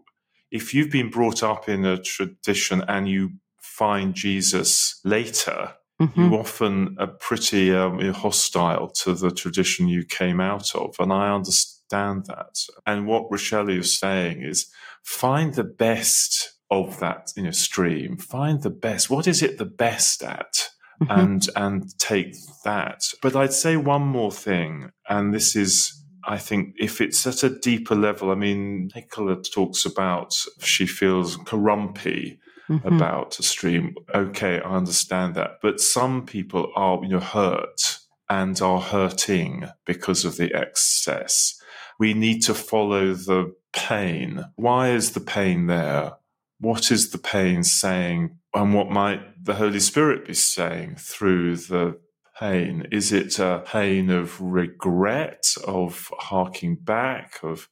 if 0.50 0.74
you've 0.74 0.90
been 0.90 1.10
brought 1.10 1.42
up 1.42 1.68
in 1.68 1.84
a 1.84 2.00
tradition 2.00 2.82
and 2.88 3.08
you 3.08 3.32
find 3.60 4.14
Jesus 4.14 5.00
later, 5.04 5.74
mm-hmm. 6.00 6.20
you 6.20 6.38
often 6.38 6.96
are 6.98 7.06
pretty 7.06 7.72
um, 7.72 8.00
hostile 8.12 8.88
to 8.88 9.14
the 9.14 9.30
tradition 9.30 9.88
you 9.88 10.04
came 10.04 10.40
out 10.40 10.74
of. 10.74 10.96
And 10.98 11.12
I 11.12 11.32
understand 11.34 12.26
that. 12.26 12.58
And 12.86 13.06
what 13.06 13.30
Richella 13.30 13.78
is 13.78 13.98
saying 13.98 14.42
is 14.42 14.66
find 15.04 15.54
the 15.54 15.64
best 15.64 16.57
of 16.70 16.98
that 17.00 17.32
you 17.36 17.42
know 17.44 17.50
stream. 17.50 18.16
Find 18.18 18.62
the 18.62 18.70
best. 18.70 19.10
What 19.10 19.26
is 19.26 19.42
it 19.42 19.58
the 19.58 19.64
best 19.64 20.22
at? 20.22 20.70
Mm-hmm. 21.02 21.20
and 21.20 21.48
and 21.54 21.98
take 22.00 22.34
that. 22.64 23.04
But 23.22 23.36
i'd 23.36 23.52
say 23.52 23.76
one 23.76 24.02
more 24.02 24.32
thing 24.32 24.90
and 25.08 25.32
this 25.32 25.54
is 25.54 26.02
i 26.24 26.36
think 26.38 26.74
if 26.76 27.00
it's 27.00 27.24
at 27.24 27.44
a 27.44 27.56
deeper 27.56 27.94
level 27.94 28.32
i 28.32 28.34
mean 28.34 28.90
nicola 28.96 29.40
talks 29.40 29.86
about 29.86 30.34
she 30.58 30.86
feels 30.86 31.36
grumpy 31.36 32.40
mm-hmm. 32.68 32.86
about 32.86 33.38
a 33.38 33.44
stream. 33.44 33.94
Okay 34.12 34.60
i 34.60 34.76
understand 34.76 35.36
that. 35.36 35.58
But 35.62 35.80
some 35.80 36.26
people 36.26 36.72
are 36.74 36.98
you 37.02 37.10
know 37.10 37.20
hurt 37.20 37.98
and 38.28 38.60
are 38.60 38.80
hurting 38.80 39.68
because 39.86 40.24
of 40.24 40.36
the 40.36 40.52
excess. 40.52 41.60
We 42.00 42.12
need 42.12 42.42
to 42.42 42.54
follow 42.54 43.14
the 43.14 43.54
pain. 43.72 44.44
Why 44.56 44.90
is 44.90 45.12
the 45.12 45.20
pain 45.20 45.66
there 45.68 46.17
what 46.60 46.90
is 46.90 47.10
the 47.10 47.18
pain 47.18 47.62
saying 47.62 48.38
and 48.54 48.74
what 48.74 48.90
might 48.90 49.44
the 49.44 49.54
Holy 49.54 49.80
Spirit 49.80 50.26
be 50.26 50.34
saying 50.34 50.96
through 50.96 51.56
the 51.56 51.98
pain? 52.38 52.86
Is 52.90 53.12
it 53.12 53.38
a 53.38 53.62
pain 53.66 54.10
of 54.10 54.40
regret, 54.40 55.44
of 55.66 56.10
harking 56.18 56.76
back, 56.76 57.38
of 57.42 57.68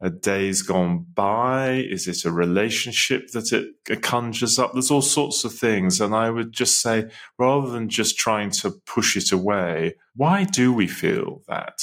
a 0.00 0.10
days 0.10 0.62
gone 0.62 1.06
by? 1.14 1.72
Is 1.72 2.06
it 2.06 2.24
a 2.24 2.32
relationship 2.32 3.28
that 3.32 3.52
it 3.52 4.02
conjures 4.02 4.58
up? 4.58 4.72
There's 4.72 4.90
all 4.90 5.02
sorts 5.02 5.44
of 5.44 5.54
things. 5.54 6.00
And 6.00 6.14
I 6.14 6.30
would 6.30 6.52
just 6.52 6.80
say, 6.80 7.10
rather 7.38 7.70
than 7.70 7.88
just 7.88 8.18
trying 8.18 8.50
to 8.50 8.72
push 8.86 9.16
it 9.16 9.32
away, 9.32 9.94
why 10.14 10.44
do 10.44 10.72
we 10.72 10.86
feel 10.86 11.42
that? 11.48 11.78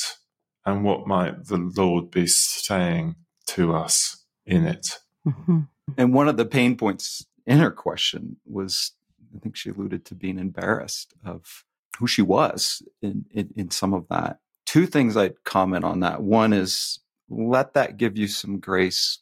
And 0.65 0.84
what 0.84 1.08
might 1.08 1.45
the 1.45 1.58
Lord 1.58 2.12
be 2.12 2.27
saying 2.27 3.15
to 3.47 3.75
us 3.75 4.25
in 4.45 4.65
it? 4.65 4.99
Mm-hmm. 5.27 5.60
And 5.98 6.13
one 6.13 6.28
of 6.28 6.38
the 6.38 6.46
pain 6.46 6.76
points 6.78 7.26
in 7.46 7.60
her 7.60 7.72
question 7.72 8.38
was, 8.46 8.91
I 9.36 9.39
think 9.39 9.56
she 9.56 9.69
alluded 9.69 10.06
to 10.06 10.15
being 10.15 10.39
embarrassed 10.39 11.13
of 11.26 11.65
who 11.98 12.08
she 12.08 12.22
was 12.22 12.82
in, 13.02 13.26
in, 13.32 13.50
in 13.56 13.72
some 13.72 13.93
of 13.93 14.08
that 14.10 14.39
two 14.65 14.88
things 14.88 15.15
I'd 15.15 15.43
comment 15.43 15.84
on 15.84 16.00
that. 16.02 16.24
One 16.24 16.54
is 16.54 17.00
let 17.30 17.74
that 17.74 17.98
give 17.98 18.17
you 18.17 18.28
some 18.28 18.60
grace 18.60 19.19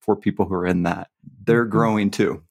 for 0.00 0.16
people 0.16 0.46
who 0.46 0.54
are 0.54 0.66
in 0.66 0.84
that. 0.84 1.08
They're 1.44 1.64
mm-hmm. 1.64 1.72
growing 1.72 2.10
too, 2.10 2.42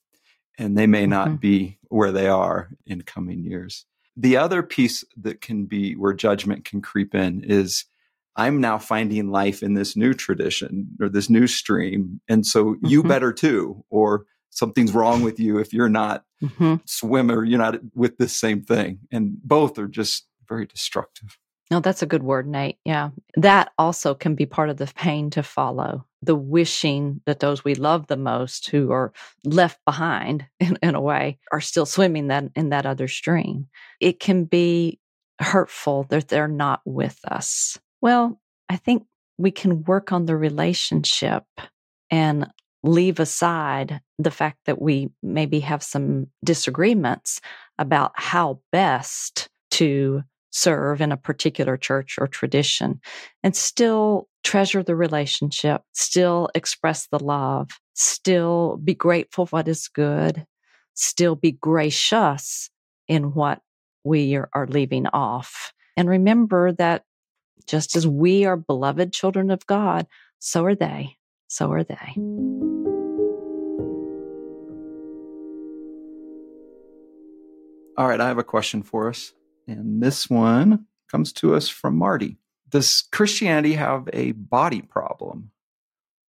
and 0.58 0.78
they 0.78 0.88
may 0.88 1.08
not 1.08 1.28
mm-hmm. 1.28 1.38
be 1.38 1.78
where 1.89 2.12
they 2.12 2.28
are 2.28 2.69
in 2.86 3.02
coming 3.04 3.43
years. 3.43 3.86
The 4.17 4.38
other 4.38 4.62
piece 4.63 5.06
that 5.17 5.39
can 5.39 5.65
be 5.65 5.95
where 5.95 6.13
judgment 6.13 6.65
can 6.65 6.82
creep 6.82 7.15
in 7.15 7.43
is 7.43 7.86
I'm 8.35 8.61
now 8.61 8.77
finding 8.77 9.29
life 9.29 9.61
in 9.61 9.73
this 9.73 9.95
new 9.95 10.13
tradition 10.13 10.87
or 11.01 11.09
this 11.09 11.29
new 11.29 11.47
stream. 11.47 12.21
And 12.29 12.45
so 12.45 12.73
mm-hmm. 12.75 12.85
you 12.85 13.03
better 13.03 13.33
too, 13.33 13.83
or 13.89 14.25
something's 14.49 14.93
wrong 14.93 15.23
with 15.23 15.39
you 15.39 15.59
if 15.59 15.73
you're 15.73 15.89
not 15.89 16.23
mm-hmm. 16.41 16.75
swimmer, 16.85 17.43
you're 17.43 17.59
not 17.59 17.79
with 17.95 18.17
this 18.17 18.35
same 18.35 18.63
thing. 18.63 18.99
And 19.11 19.37
both 19.43 19.77
are 19.77 19.87
just 19.87 20.27
very 20.47 20.65
destructive. 20.65 21.37
No, 21.71 21.79
that's 21.79 22.01
a 22.01 22.05
good 22.05 22.23
word, 22.23 22.47
Nate. 22.47 22.77
Yeah. 22.83 23.11
That 23.37 23.71
also 23.77 24.13
can 24.13 24.35
be 24.35 24.45
part 24.45 24.69
of 24.69 24.75
the 24.75 24.91
pain 24.93 25.29
to 25.31 25.41
follow. 25.41 26.05
The 26.21 26.35
wishing 26.35 27.21
that 27.25 27.39
those 27.39 27.63
we 27.63 27.75
love 27.75 28.07
the 28.07 28.17
most 28.17 28.69
who 28.69 28.91
are 28.91 29.13
left 29.45 29.79
behind 29.85 30.45
in, 30.59 30.77
in 30.83 30.95
a 30.95 31.01
way 31.01 31.39
are 31.51 31.61
still 31.61 31.85
swimming 31.85 32.27
that 32.27 32.43
in 32.55 32.69
that 32.69 32.85
other 32.85 33.07
stream. 33.07 33.67
It 34.01 34.19
can 34.19 34.43
be 34.43 34.99
hurtful 35.39 36.03
that 36.09 36.27
they're 36.27 36.47
not 36.49 36.81
with 36.85 37.17
us. 37.23 37.79
Well, 38.01 38.39
I 38.69 38.77
think 38.77 39.05
we 39.37 39.51
can 39.51 39.83
work 39.83 40.11
on 40.11 40.25
the 40.25 40.35
relationship 40.35 41.43
and 42.09 42.47
leave 42.83 43.19
aside 43.19 44.01
the 44.17 44.31
fact 44.31 44.57
that 44.65 44.81
we 44.81 45.09
maybe 45.21 45.59
have 45.59 45.83
some 45.83 46.27
disagreements 46.43 47.39
about 47.77 48.11
how 48.15 48.59
best 48.71 49.49
to 49.71 50.23
serve 50.49 50.99
in 50.99 51.11
a 51.11 51.17
particular 51.17 51.77
church 51.77 52.17
or 52.19 52.27
tradition 52.27 52.99
and 53.43 53.55
still 53.55 54.27
treasure 54.43 54.83
the 54.83 54.95
relationship, 54.95 55.81
still 55.93 56.49
express 56.55 57.07
the 57.07 57.23
love, 57.23 57.69
still 57.93 58.77
be 58.83 58.93
grateful 58.93 59.45
for 59.45 59.59
what 59.59 59.67
is 59.67 59.87
good, 59.87 60.45
still 60.93 61.35
be 61.35 61.51
gracious 61.51 62.69
in 63.07 63.33
what 63.33 63.61
we 64.03 64.35
are, 64.35 64.67
leaving 64.67 65.07
off. 65.07 65.71
And 65.95 66.09
remember 66.09 66.71
that 66.73 67.03
just 67.65 67.95
as 67.95 68.08
we 68.08 68.45
are 68.45 68.58
beloved 68.58 69.13
children 69.13 69.52
of 69.52 69.65
God, 69.65 70.08
so 70.39 70.65
are 70.65 70.76
they. 70.76 71.17
So 71.47 71.71
are 71.71 71.84
they. 71.84 72.15
All 77.97 78.08
right, 78.08 78.21
I 78.21 78.28
have 78.28 78.38
a 78.38 78.43
question 78.43 78.84
for 78.84 79.10
us. 79.10 79.34
And 79.67 80.02
this 80.02 80.30
one 80.30 80.86
comes 81.10 81.32
to 81.34 81.56
us 81.56 81.69
from 81.69 81.97
Marty. 81.97 82.38
Does 82.69 83.04
Christianity 83.12 83.74
have 83.74 84.10
a 84.13 84.32
body 84.32 84.82
problem? 84.82 85.52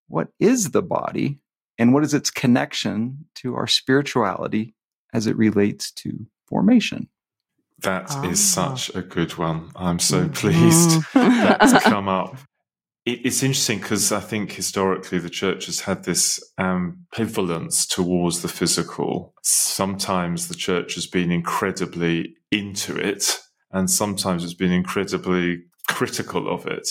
What 0.08 0.28
is 0.40 0.72
the 0.72 0.82
body 0.82 1.38
and 1.78 1.94
what 1.94 2.04
is 2.04 2.14
its 2.14 2.30
connection 2.30 3.26
to 3.36 3.54
our 3.54 3.66
spirituality 3.66 4.74
as 5.14 5.26
it 5.26 5.36
relates 5.36 5.90
to 5.92 6.26
formation? 6.46 7.08
That 7.82 8.06
oh. 8.10 8.28
is 8.28 8.40
ah. 8.56 8.74
such 8.74 8.94
a 8.94 9.02
good 9.02 9.36
one. 9.36 9.70
I'm 9.76 9.98
so 9.98 10.22
mm-hmm. 10.22 10.32
pleased 10.32 11.00
mm. 11.00 11.12
that's 11.58 11.84
come 11.84 12.08
up. 12.08 12.36
It, 13.04 13.26
it's 13.26 13.42
interesting 13.42 13.78
because 13.78 14.12
I 14.12 14.20
think 14.20 14.52
historically 14.52 15.18
the 15.18 15.30
church 15.30 15.66
has 15.66 15.80
had 15.80 16.04
this 16.04 16.42
um, 16.58 17.06
ambivalence 17.14 17.88
towards 17.88 18.42
the 18.42 18.48
physical. 18.48 19.34
Sometimes 19.42 20.48
the 20.48 20.54
church 20.54 20.94
has 20.94 21.06
been 21.06 21.30
incredibly 21.30 22.36
into 22.50 22.96
it, 22.96 23.38
and 23.70 23.90
sometimes 23.90 24.44
it's 24.44 24.54
been 24.54 24.72
incredibly 24.72 25.64
critical 25.88 26.48
of 26.52 26.66
it. 26.66 26.88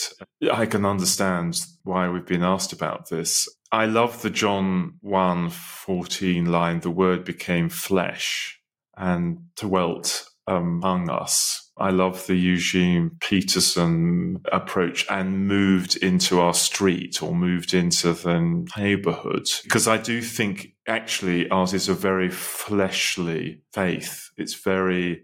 I 0.51 0.65
can 0.65 0.85
understand 0.85 1.65
why 1.83 2.09
we've 2.09 2.25
been 2.25 2.43
asked 2.43 2.73
about 2.73 3.09
this. 3.09 3.47
I 3.71 3.85
love 3.85 4.21
the 4.21 4.29
John 4.29 4.95
1 4.99 5.49
14 5.49 6.45
line, 6.45 6.81
the 6.81 6.91
word 6.91 7.23
became 7.23 7.69
flesh 7.69 8.59
and 8.97 9.55
dwelt 9.55 10.30
among 10.47 11.09
us. 11.09 11.71
I 11.77 11.89
love 11.89 12.27
the 12.27 12.35
Eugene 12.35 13.11
Peterson 13.21 14.41
approach 14.51 15.05
and 15.09 15.47
moved 15.47 15.95
into 15.97 16.39
our 16.39 16.53
street 16.53 17.23
or 17.23 17.33
moved 17.33 17.73
into 17.73 18.13
the 18.13 18.65
neighborhood. 18.77 19.47
Because 19.63 19.87
I 19.87 19.97
do 19.97 20.21
think 20.21 20.75
actually 20.87 21.49
ours 21.49 21.73
is 21.73 21.89
a 21.89 21.93
very 21.93 22.29
fleshly 22.29 23.61
faith. 23.73 24.29
It's 24.37 24.53
very 24.53 25.23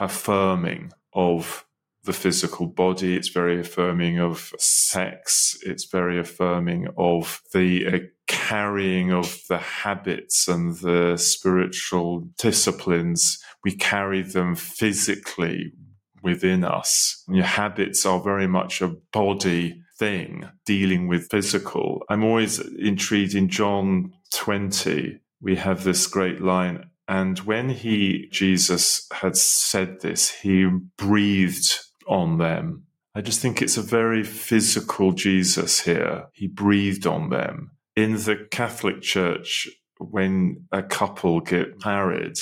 affirming 0.00 0.92
of 1.12 1.64
the 2.08 2.12
physical 2.14 2.66
body. 2.66 3.14
It's 3.14 3.28
very 3.28 3.60
affirming 3.60 4.18
of 4.18 4.54
sex. 4.58 5.58
It's 5.62 5.84
very 5.84 6.18
affirming 6.18 6.88
of 6.96 7.42
the 7.52 7.86
uh, 7.86 7.98
carrying 8.26 9.12
of 9.12 9.38
the 9.50 9.58
habits 9.58 10.48
and 10.48 10.74
the 10.78 11.18
spiritual 11.18 12.30
disciplines. 12.38 13.38
We 13.62 13.76
carry 13.76 14.22
them 14.22 14.54
physically 14.54 15.74
within 16.22 16.64
us. 16.64 17.22
Your 17.28 17.44
habits 17.44 18.06
are 18.06 18.20
very 18.20 18.48
much 18.48 18.80
a 18.80 18.96
body 19.12 19.82
thing 19.98 20.48
dealing 20.64 21.08
with 21.08 21.30
physical. 21.30 22.04
I'm 22.08 22.24
always 22.24 22.58
intrigued 22.58 23.34
in 23.34 23.50
John 23.50 24.14
20. 24.32 25.20
We 25.42 25.56
have 25.56 25.84
this 25.84 26.06
great 26.06 26.40
line. 26.40 26.88
And 27.06 27.38
when 27.40 27.68
he, 27.68 28.28
Jesus, 28.32 29.06
had 29.12 29.36
said 29.36 30.00
this, 30.00 30.30
he 30.30 30.66
breathed 30.96 31.80
on 32.08 32.38
them. 32.38 32.84
I 33.14 33.20
just 33.20 33.40
think 33.40 33.60
it's 33.60 33.76
a 33.76 33.82
very 33.82 34.22
physical 34.22 35.12
Jesus 35.12 35.80
here. 35.80 36.26
He 36.32 36.46
breathed 36.46 37.06
on 37.06 37.30
them. 37.30 37.72
In 37.96 38.14
the 38.14 38.46
Catholic 38.50 39.02
Church, 39.02 39.68
when 39.98 40.66
a 40.70 40.82
couple 40.82 41.40
get 41.40 41.84
married, 41.84 42.38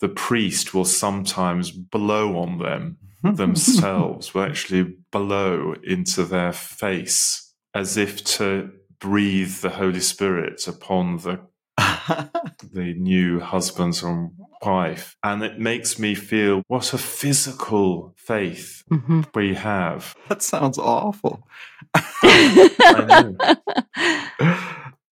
the 0.00 0.08
priest 0.08 0.72
will 0.72 0.84
sometimes 0.84 1.70
blow 1.70 2.38
on 2.38 2.58
them 2.58 2.98
themselves, 3.22 4.34
will 4.34 4.44
actually 4.44 4.94
blow 5.10 5.74
into 5.84 6.24
their 6.24 6.52
face 6.52 7.52
as 7.74 7.96
if 7.96 8.24
to 8.24 8.70
breathe 8.98 9.56
the 9.56 9.70
Holy 9.70 10.00
Spirit 10.00 10.66
upon 10.68 11.18
the 11.18 11.40
the 12.72 12.94
new 12.98 13.40
husbands 13.40 14.02
and 14.02 14.32
wife. 14.64 15.16
And 15.22 15.42
it 15.42 15.58
makes 15.58 15.98
me 15.98 16.14
feel 16.14 16.62
what 16.68 16.92
a 16.92 16.98
physical 16.98 18.14
faith 18.16 18.84
mm-hmm. 18.90 19.22
we 19.34 19.54
have. 19.54 20.14
That 20.28 20.42
sounds 20.42 20.78
awful. 20.78 21.46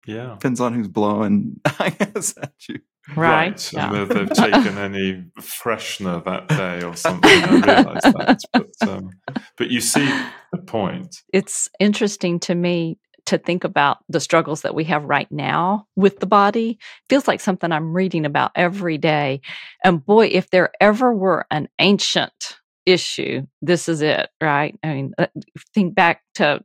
yeah. 0.05 0.31
Depends 0.33 0.61
on 0.61 0.73
who's 0.73 0.87
blowing, 0.87 1.59
I 1.79 1.89
guess, 1.89 2.35
at 2.41 2.53
you. 2.67 2.79
Right. 3.15 3.49
right. 3.49 3.73
Yeah. 3.73 3.93
And 3.93 4.11
they've 4.11 4.29
taken 4.33 4.77
any 4.77 5.23
freshener 5.39 6.23
that 6.25 6.47
day 6.49 6.83
or 6.83 6.95
something. 6.95 7.29
I 7.31 7.49
realize 7.49 8.01
that. 8.03 8.39
But, 8.51 8.89
um, 8.89 9.11
but 9.57 9.71
you 9.71 9.79
see 9.79 10.05
the 10.51 10.57
point. 10.57 11.23
It's 11.31 11.69
interesting 11.79 12.39
to 12.41 12.55
me 12.55 12.97
to 13.27 13.37
think 13.37 13.63
about 13.63 13.99
the 14.09 14.19
struggles 14.19 14.61
that 14.61 14.75
we 14.75 14.85
have 14.85 15.03
right 15.03 15.31
now 15.31 15.85
with 15.95 16.19
the 16.19 16.25
body 16.25 16.79
feels 17.09 17.27
like 17.27 17.39
something 17.39 17.71
I'm 17.71 17.93
reading 17.93 18.25
about 18.25 18.51
every 18.55 18.97
day. 18.97 19.41
And 19.83 20.03
boy, 20.03 20.27
if 20.27 20.49
there 20.49 20.71
ever 20.81 21.13
were 21.13 21.45
an 21.51 21.67
ancient 21.79 22.57
issue, 22.85 23.45
this 23.61 23.89
is 23.89 24.01
it, 24.01 24.29
right? 24.41 24.77
I 24.81 24.87
mean, 24.87 25.13
uh, 25.17 25.27
think 25.73 25.93
back 25.93 26.23
to 26.35 26.63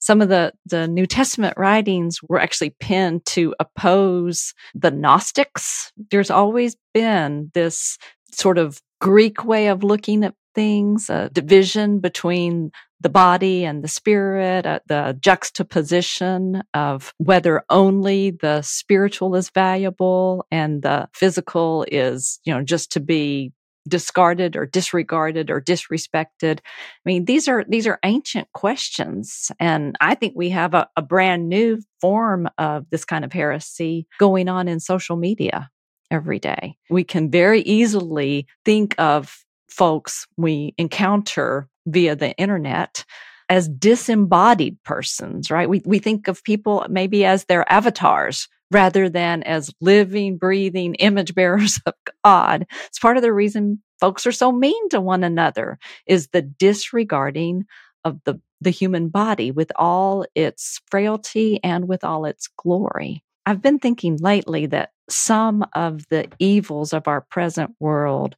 some 0.00 0.22
of 0.22 0.28
the, 0.28 0.52
the 0.64 0.88
New 0.88 1.06
Testament 1.06 1.54
writings 1.56 2.20
were 2.22 2.40
actually 2.40 2.70
penned 2.70 3.26
to 3.26 3.54
oppose 3.60 4.54
the 4.74 4.90
Gnostics. 4.90 5.92
There's 6.10 6.30
always 6.30 6.76
been 6.94 7.50
this 7.52 7.98
sort 8.32 8.58
of 8.58 8.80
Greek 9.00 9.44
way 9.44 9.68
of 9.68 9.84
looking 9.84 10.24
at 10.24 10.34
things, 10.58 11.08
a 11.08 11.30
division 11.30 12.00
between 12.00 12.72
the 13.00 13.08
body 13.08 13.64
and 13.64 13.84
the 13.84 13.86
spirit, 13.86 14.66
uh, 14.66 14.80
the 14.88 15.16
juxtaposition 15.20 16.64
of 16.74 17.14
whether 17.18 17.62
only 17.70 18.32
the 18.32 18.60
spiritual 18.62 19.36
is 19.36 19.50
valuable 19.50 20.44
and 20.50 20.82
the 20.82 21.08
physical 21.14 21.86
is, 21.92 22.40
you 22.42 22.52
know, 22.52 22.60
just 22.60 22.90
to 22.90 22.98
be 22.98 23.52
discarded 23.86 24.56
or 24.56 24.66
disregarded 24.66 25.48
or 25.48 25.60
disrespected. 25.60 26.58
I 26.58 27.04
mean, 27.04 27.24
these 27.26 27.46
are 27.46 27.64
these 27.68 27.86
are 27.86 28.00
ancient 28.04 28.48
questions, 28.52 29.52
and 29.60 29.94
I 30.00 30.16
think 30.16 30.32
we 30.34 30.50
have 30.50 30.74
a, 30.74 30.88
a 30.96 31.02
brand 31.02 31.48
new 31.48 31.78
form 32.00 32.48
of 32.58 32.90
this 32.90 33.04
kind 33.04 33.24
of 33.24 33.32
heresy 33.32 34.08
going 34.18 34.48
on 34.48 34.66
in 34.66 34.80
social 34.80 35.16
media 35.16 35.70
every 36.10 36.40
day. 36.40 36.76
We 36.90 37.04
can 37.04 37.30
very 37.30 37.60
easily 37.60 38.48
think 38.64 38.96
of 38.98 39.44
folks 39.68 40.26
we 40.36 40.74
encounter 40.78 41.68
via 41.86 42.16
the 42.16 42.34
internet 42.36 43.04
as 43.48 43.68
disembodied 43.68 44.82
persons, 44.82 45.50
right? 45.50 45.68
We, 45.68 45.82
we 45.84 45.98
think 45.98 46.28
of 46.28 46.44
people 46.44 46.84
maybe 46.88 47.24
as 47.24 47.44
their 47.44 47.70
avatars 47.70 48.48
rather 48.70 49.08
than 49.08 49.42
as 49.44 49.72
living, 49.80 50.36
breathing 50.36 50.94
image 50.96 51.34
bearers 51.34 51.80
of 51.86 51.94
God. 52.24 52.66
It's 52.86 52.98
part 52.98 53.16
of 53.16 53.22
the 53.22 53.32
reason 53.32 53.82
folks 54.00 54.26
are 54.26 54.32
so 54.32 54.52
mean 54.52 54.88
to 54.90 55.00
one 55.00 55.24
another 55.24 55.78
is 56.06 56.28
the 56.28 56.42
disregarding 56.42 57.64
of 58.04 58.20
the, 58.24 58.40
the 58.60 58.70
human 58.70 59.08
body 59.08 59.50
with 59.50 59.72
all 59.76 60.24
its 60.34 60.80
frailty 60.90 61.58
and 61.64 61.88
with 61.88 62.04
all 62.04 62.24
its 62.24 62.48
glory. 62.56 63.24
I've 63.46 63.62
been 63.62 63.78
thinking 63.78 64.18
lately 64.20 64.66
that 64.66 64.90
some 65.08 65.64
of 65.74 66.06
the 66.10 66.28
evils 66.38 66.92
of 66.92 67.08
our 67.08 67.22
present 67.22 67.74
world 67.80 68.36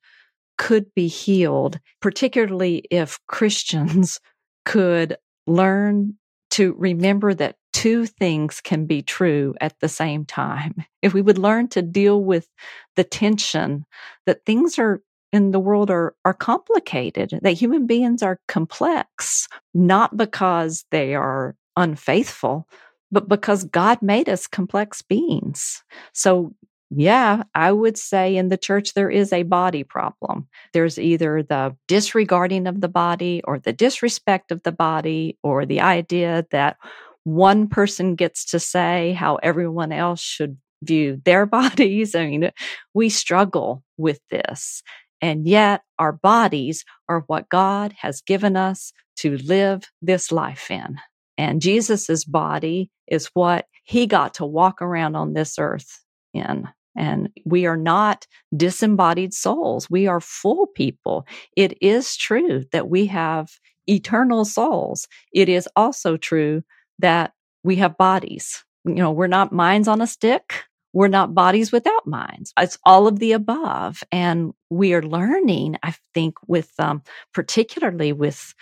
could 0.60 0.92
be 0.94 1.08
healed, 1.08 1.80
particularly 2.02 2.84
if 2.90 3.18
Christians 3.26 4.20
could 4.66 5.16
learn 5.46 6.14
to 6.50 6.74
remember 6.78 7.32
that 7.32 7.56
two 7.72 8.04
things 8.04 8.60
can 8.60 8.84
be 8.84 9.00
true 9.00 9.54
at 9.62 9.74
the 9.80 9.88
same 9.88 10.26
time. 10.26 10.74
If 11.00 11.14
we 11.14 11.22
would 11.22 11.38
learn 11.38 11.68
to 11.68 11.80
deal 11.80 12.22
with 12.22 12.46
the 12.94 13.04
tension 13.04 13.86
that 14.26 14.44
things 14.44 14.78
are 14.78 15.00
in 15.32 15.52
the 15.52 15.60
world 15.60 15.90
are, 15.90 16.14
are 16.26 16.34
complicated, 16.34 17.38
that 17.40 17.52
human 17.52 17.86
beings 17.86 18.22
are 18.22 18.38
complex, 18.46 19.48
not 19.72 20.14
because 20.14 20.84
they 20.90 21.14
are 21.14 21.56
unfaithful, 21.74 22.68
but 23.10 23.28
because 23.28 23.64
God 23.64 24.02
made 24.02 24.28
us 24.28 24.46
complex 24.46 25.00
beings. 25.00 25.82
So 26.12 26.54
yeah, 26.90 27.44
I 27.54 27.70
would 27.70 27.96
say 27.96 28.36
in 28.36 28.48
the 28.48 28.56
church 28.56 28.94
there 28.94 29.10
is 29.10 29.32
a 29.32 29.44
body 29.44 29.84
problem. 29.84 30.48
There's 30.72 30.98
either 30.98 31.42
the 31.42 31.76
disregarding 31.86 32.66
of 32.66 32.80
the 32.80 32.88
body 32.88 33.42
or 33.44 33.60
the 33.60 33.72
disrespect 33.72 34.50
of 34.50 34.62
the 34.64 34.72
body 34.72 35.38
or 35.42 35.64
the 35.64 35.80
idea 35.80 36.46
that 36.50 36.78
one 37.22 37.68
person 37.68 38.16
gets 38.16 38.44
to 38.46 38.58
say 38.58 39.12
how 39.12 39.36
everyone 39.36 39.92
else 39.92 40.20
should 40.20 40.56
view 40.82 41.20
their 41.24 41.46
bodies. 41.60 42.14
I 42.16 42.26
mean, 42.26 42.50
we 42.92 43.08
struggle 43.08 43.84
with 43.96 44.20
this. 44.30 44.82
And 45.22 45.46
yet 45.46 45.82
our 45.98 46.12
bodies 46.12 46.84
are 47.08 47.24
what 47.26 47.48
God 47.48 47.94
has 47.98 48.20
given 48.22 48.56
us 48.56 48.92
to 49.18 49.36
live 49.36 49.84
this 50.02 50.32
life 50.32 50.70
in. 50.70 50.96
And 51.38 51.60
Jesus's 51.60 52.24
body 52.24 52.90
is 53.06 53.30
what 53.34 53.66
he 53.84 54.06
got 54.06 54.34
to 54.34 54.46
walk 54.46 54.82
around 54.82 55.14
on 55.14 55.34
this 55.34 55.58
earth 55.58 56.02
in. 56.32 56.68
And 56.96 57.30
we 57.44 57.66
are 57.66 57.76
not 57.76 58.26
disembodied 58.56 59.32
souls. 59.32 59.88
We 59.88 60.06
are 60.06 60.20
full 60.20 60.66
people. 60.66 61.26
It 61.56 61.78
is 61.80 62.16
true 62.16 62.64
that 62.72 62.88
we 62.88 63.06
have 63.06 63.50
eternal 63.86 64.44
souls. 64.44 65.08
It 65.32 65.48
is 65.48 65.68
also 65.76 66.16
true 66.16 66.62
that 66.98 67.32
we 67.62 67.76
have 67.76 67.96
bodies. 67.96 68.64
You 68.84 68.94
know, 68.94 69.12
we're 69.12 69.26
not 69.26 69.52
minds 69.52 69.88
on 69.88 70.00
a 70.00 70.06
stick. 70.06 70.64
We're 70.92 71.08
not 71.08 71.34
bodies 71.34 71.70
without 71.70 72.06
minds. 72.06 72.52
It's 72.58 72.78
all 72.84 73.06
of 73.06 73.18
the 73.20 73.32
above. 73.32 74.02
And 74.10 74.52
we 74.70 74.92
are 74.94 75.02
learning, 75.02 75.76
I 75.82 75.94
think, 76.14 76.34
with, 76.48 76.72
um, 76.78 77.02
particularly 77.32 78.12
with 78.12 78.54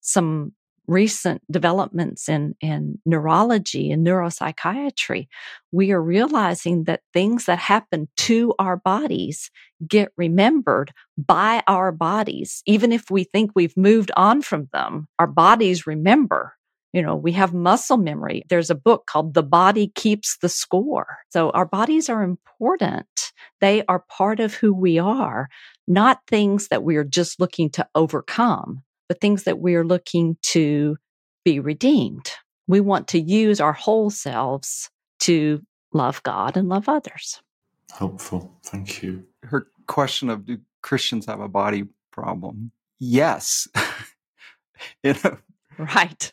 some 0.00 0.52
recent 0.90 1.40
developments 1.50 2.28
in, 2.28 2.54
in 2.60 2.98
neurology 3.06 3.92
and 3.92 4.04
neuropsychiatry, 4.04 5.28
we 5.70 5.92
are 5.92 6.02
realizing 6.02 6.84
that 6.84 7.02
things 7.14 7.46
that 7.46 7.58
happen 7.58 8.08
to 8.16 8.52
our 8.58 8.76
bodies 8.76 9.50
get 9.86 10.10
remembered 10.16 10.92
by 11.16 11.62
our 11.68 11.92
bodies. 11.92 12.62
Even 12.66 12.90
if 12.90 13.10
we 13.10 13.22
think 13.22 13.52
we've 13.54 13.76
moved 13.76 14.10
on 14.16 14.42
from 14.42 14.68
them, 14.72 15.06
our 15.18 15.28
bodies 15.28 15.86
remember. 15.86 16.54
You 16.92 17.02
know, 17.02 17.14
we 17.14 17.32
have 17.32 17.54
muscle 17.54 17.96
memory. 17.96 18.42
There's 18.48 18.70
a 18.70 18.74
book 18.74 19.06
called 19.06 19.34
The 19.34 19.44
Body 19.44 19.92
Keeps 19.94 20.38
the 20.42 20.48
Score. 20.48 21.18
So 21.30 21.50
our 21.50 21.64
bodies 21.64 22.08
are 22.08 22.24
important. 22.24 23.06
They 23.60 23.84
are 23.86 24.04
part 24.10 24.40
of 24.40 24.54
who 24.54 24.74
we 24.74 24.98
are, 24.98 25.48
not 25.86 26.18
things 26.26 26.66
that 26.68 26.82
we 26.82 26.96
are 26.96 27.04
just 27.04 27.38
looking 27.38 27.70
to 27.70 27.86
overcome 27.94 28.82
but 29.10 29.20
things 29.20 29.42
that 29.42 29.58
we're 29.58 29.84
looking 29.84 30.36
to 30.40 30.96
be 31.44 31.58
redeemed. 31.58 32.30
We 32.68 32.80
want 32.80 33.08
to 33.08 33.20
use 33.20 33.60
our 33.60 33.72
whole 33.72 34.08
selves 34.08 34.88
to 35.22 35.60
love 35.92 36.22
God 36.22 36.56
and 36.56 36.68
love 36.68 36.88
others. 36.88 37.42
Helpful. 37.92 38.56
Thank 38.64 39.02
you. 39.02 39.24
Her 39.42 39.66
question 39.88 40.30
of 40.30 40.46
do 40.46 40.58
Christians 40.84 41.26
have 41.26 41.40
a 41.40 41.48
body 41.48 41.86
problem? 42.12 42.70
Yes. 43.00 43.66
you 45.02 45.16
know, 45.24 45.38
right. 45.76 46.32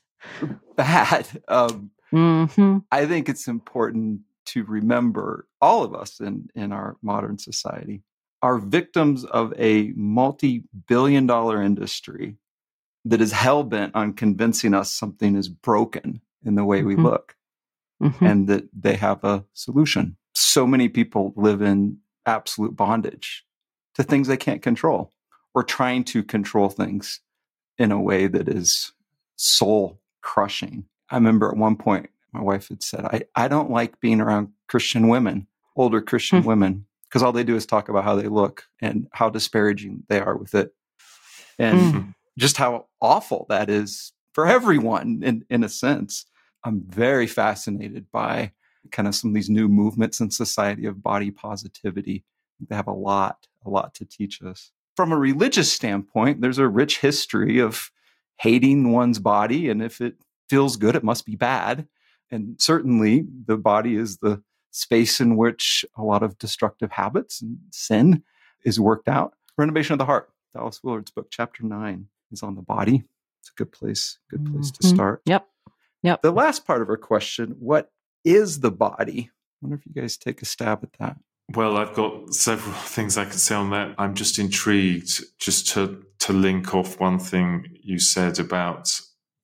Bad. 0.75 1.27
Um, 1.47 1.89
mm-hmm. 2.13 2.77
I 2.91 3.07
think 3.07 3.27
it's 3.27 3.47
important 3.47 4.21
to 4.47 4.63
remember 4.65 5.47
all 5.59 5.83
of 5.83 5.95
us 5.95 6.19
in, 6.19 6.51
in 6.53 6.71
our 6.71 6.95
modern 7.01 7.39
society 7.39 8.03
are 8.43 8.59
victims 8.59 9.25
of 9.25 9.51
a 9.57 9.93
multi 9.95 10.63
billion 10.87 11.25
dollar 11.25 11.59
industry 11.59 12.37
that 13.09 13.21
is 13.21 13.31
hell 13.31 13.63
bent 13.63 13.95
on 13.95 14.13
convincing 14.13 14.73
us 14.73 14.91
something 14.91 15.35
is 15.35 15.49
broken 15.49 16.21
in 16.43 16.55
the 16.55 16.65
way 16.65 16.79
mm-hmm. 16.79 16.87
we 16.87 16.95
look 16.95 17.35
mm-hmm. 18.01 18.25
and 18.25 18.47
that 18.47 18.67
they 18.77 18.95
have 18.95 19.23
a 19.23 19.45
solution. 19.53 20.17
So 20.35 20.67
many 20.67 20.89
people 20.89 21.33
live 21.35 21.61
in 21.61 21.97
absolute 22.25 22.75
bondage 22.75 23.45
to 23.95 24.03
things 24.03 24.27
they 24.27 24.37
can't 24.37 24.61
control 24.61 25.13
or 25.55 25.63
trying 25.63 26.03
to 26.05 26.21
control 26.21 26.69
things 26.69 27.21
in 27.77 27.91
a 27.91 28.01
way 28.01 28.27
that 28.27 28.49
is 28.49 28.91
soul 29.37 29.99
crushing. 30.21 30.85
I 31.09 31.15
remember 31.15 31.49
at 31.49 31.57
one 31.57 31.77
point, 31.77 32.09
my 32.33 32.41
wife 32.41 32.67
had 32.67 32.83
said, 32.83 33.05
I, 33.05 33.23
I 33.35 33.47
don't 33.47 33.71
like 33.71 33.99
being 34.01 34.19
around 34.19 34.49
Christian 34.67 35.07
women, 35.07 35.47
older 35.75 36.01
Christian 36.01 36.39
mm-hmm. 36.39 36.47
women, 36.47 36.85
because 37.07 37.23
all 37.23 37.31
they 37.31 37.45
do 37.45 37.55
is 37.55 37.65
talk 37.65 37.87
about 37.87 38.03
how 38.03 38.15
they 38.15 38.27
look 38.27 38.65
and 38.81 39.07
how 39.13 39.29
disparaging 39.29 40.03
they 40.09 40.19
are 40.19 40.35
with 40.35 40.53
it. 40.53 40.73
And 41.57 41.79
mm 41.79 42.13
just 42.37 42.57
how 42.57 42.86
awful 43.01 43.45
that 43.49 43.69
is 43.69 44.13
for 44.33 44.47
everyone 44.47 45.21
in, 45.23 45.45
in 45.49 45.63
a 45.63 45.69
sense. 45.69 46.25
I'm 46.63 46.83
very 46.87 47.27
fascinated 47.27 48.11
by 48.11 48.51
kind 48.91 49.07
of 49.07 49.15
some 49.15 49.31
of 49.31 49.35
these 49.35 49.49
new 49.49 49.67
movements 49.67 50.19
in 50.19 50.31
society 50.31 50.85
of 50.85 51.03
body 51.03 51.31
positivity. 51.31 52.23
They 52.67 52.75
have 52.75 52.87
a 52.87 52.93
lot, 52.93 53.47
a 53.65 53.69
lot 53.69 53.93
to 53.95 54.05
teach 54.05 54.41
us. 54.41 54.71
From 54.95 55.11
a 55.11 55.17
religious 55.17 55.71
standpoint, 55.71 56.41
there's 56.41 56.57
a 56.57 56.67
rich 56.67 56.99
history 56.99 57.59
of 57.59 57.91
hating 58.37 58.91
one's 58.91 59.19
body. 59.19 59.69
And 59.69 59.81
if 59.81 60.01
it 60.01 60.15
feels 60.49 60.75
good, 60.75 60.95
it 60.95 61.03
must 61.03 61.25
be 61.25 61.35
bad. 61.35 61.87
And 62.31 62.59
certainly 62.59 63.25
the 63.45 63.57
body 63.57 63.95
is 63.95 64.17
the 64.17 64.41
space 64.71 65.19
in 65.19 65.37
which 65.37 65.85
a 65.95 66.03
lot 66.03 66.23
of 66.23 66.37
destructive 66.37 66.91
habits 66.91 67.41
and 67.41 67.57
sin 67.71 68.23
is 68.65 68.79
worked 68.79 69.07
out. 69.07 69.33
Renovation 69.57 69.93
of 69.93 69.99
the 69.99 70.05
Heart, 70.05 70.29
Dallas 70.53 70.83
Willard's 70.83 71.11
book, 71.11 71.27
chapter 71.31 71.63
nine 71.63 72.07
is 72.31 72.43
on 72.43 72.55
the 72.55 72.61
body. 72.61 73.03
It's 73.41 73.49
a 73.49 73.57
good 73.57 73.71
place, 73.71 74.19
good 74.29 74.45
place 74.45 74.71
mm-hmm. 74.71 74.81
to 74.81 74.87
start. 74.87 75.21
Yep. 75.25 75.47
Yep. 76.03 76.21
The 76.21 76.31
last 76.31 76.65
part 76.65 76.81
of 76.81 76.87
her 76.87 76.97
question, 76.97 77.55
what 77.59 77.91
is 78.23 78.59
the 78.59 78.71
body? 78.71 79.29
I 79.31 79.57
wonder 79.61 79.77
if 79.77 79.85
you 79.85 79.99
guys 79.99 80.17
take 80.17 80.41
a 80.41 80.45
stab 80.45 80.83
at 80.83 80.93
that. 80.99 81.17
Well, 81.55 81.77
I've 81.77 81.93
got 81.93 82.33
several 82.33 82.75
things 82.75 83.17
I 83.17 83.25
could 83.25 83.39
say 83.39 83.55
on 83.55 83.69
that. 83.71 83.95
I'm 83.97 84.13
just 84.13 84.39
intrigued 84.39 85.23
just 85.39 85.69
to 85.69 86.03
to 86.19 86.33
link 86.33 86.73
off 86.73 86.99
one 86.99 87.19
thing 87.19 87.65
you 87.81 87.99
said 87.99 88.39
about 88.39 88.89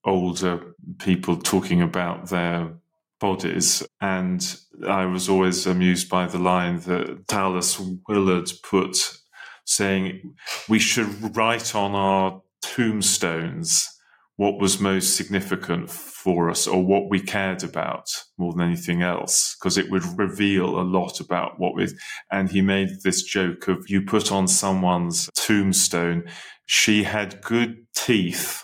older 0.04 0.74
people 1.00 1.38
talking 1.38 1.82
about 1.82 2.30
their 2.30 2.74
bodies. 3.20 3.84
And 4.02 4.44
I 4.86 5.06
was 5.06 5.30
always 5.30 5.66
amused 5.66 6.10
by 6.10 6.28
the 6.28 6.40
line 6.40 6.80
that 6.82 7.28
Dallas 7.28 7.80
Willard 8.08 8.52
put 8.64 9.18
saying 9.66 10.36
we 10.68 10.80
should 10.80 11.38
write 11.38 11.74
on 11.74 11.96
our 11.96 12.42
tombstones 12.64 13.88
what 14.36 14.60
was 14.60 14.80
most 14.80 15.16
significant 15.16 15.90
for 15.90 16.50
us 16.50 16.66
or 16.66 16.84
what 16.84 17.10
we 17.10 17.20
cared 17.20 17.64
about 17.64 18.06
more 18.38 18.52
than 18.54 18.62
anything 18.62 19.02
else 19.02 19.56
because 19.60 19.78
it 19.78 19.92
would 19.92 20.04
reveal 20.18 20.80
a 20.80 20.82
lot 20.82 21.20
about 21.20 21.60
what 21.60 21.76
we 21.76 21.88
and 22.32 22.50
he 22.50 22.62
made 22.62 22.90
this 23.04 23.22
joke 23.24 23.68
of 23.68 23.86
you 23.90 24.02
put 24.02 24.32
on 24.32 24.48
someone's 24.48 25.30
tombstone. 25.36 26.24
She 26.66 27.04
had 27.04 27.42
good 27.42 27.86
teeth. 27.96 28.64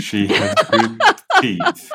She 0.00 0.26
had 0.26 0.54
good 0.70 1.00
teeth. 1.40 1.92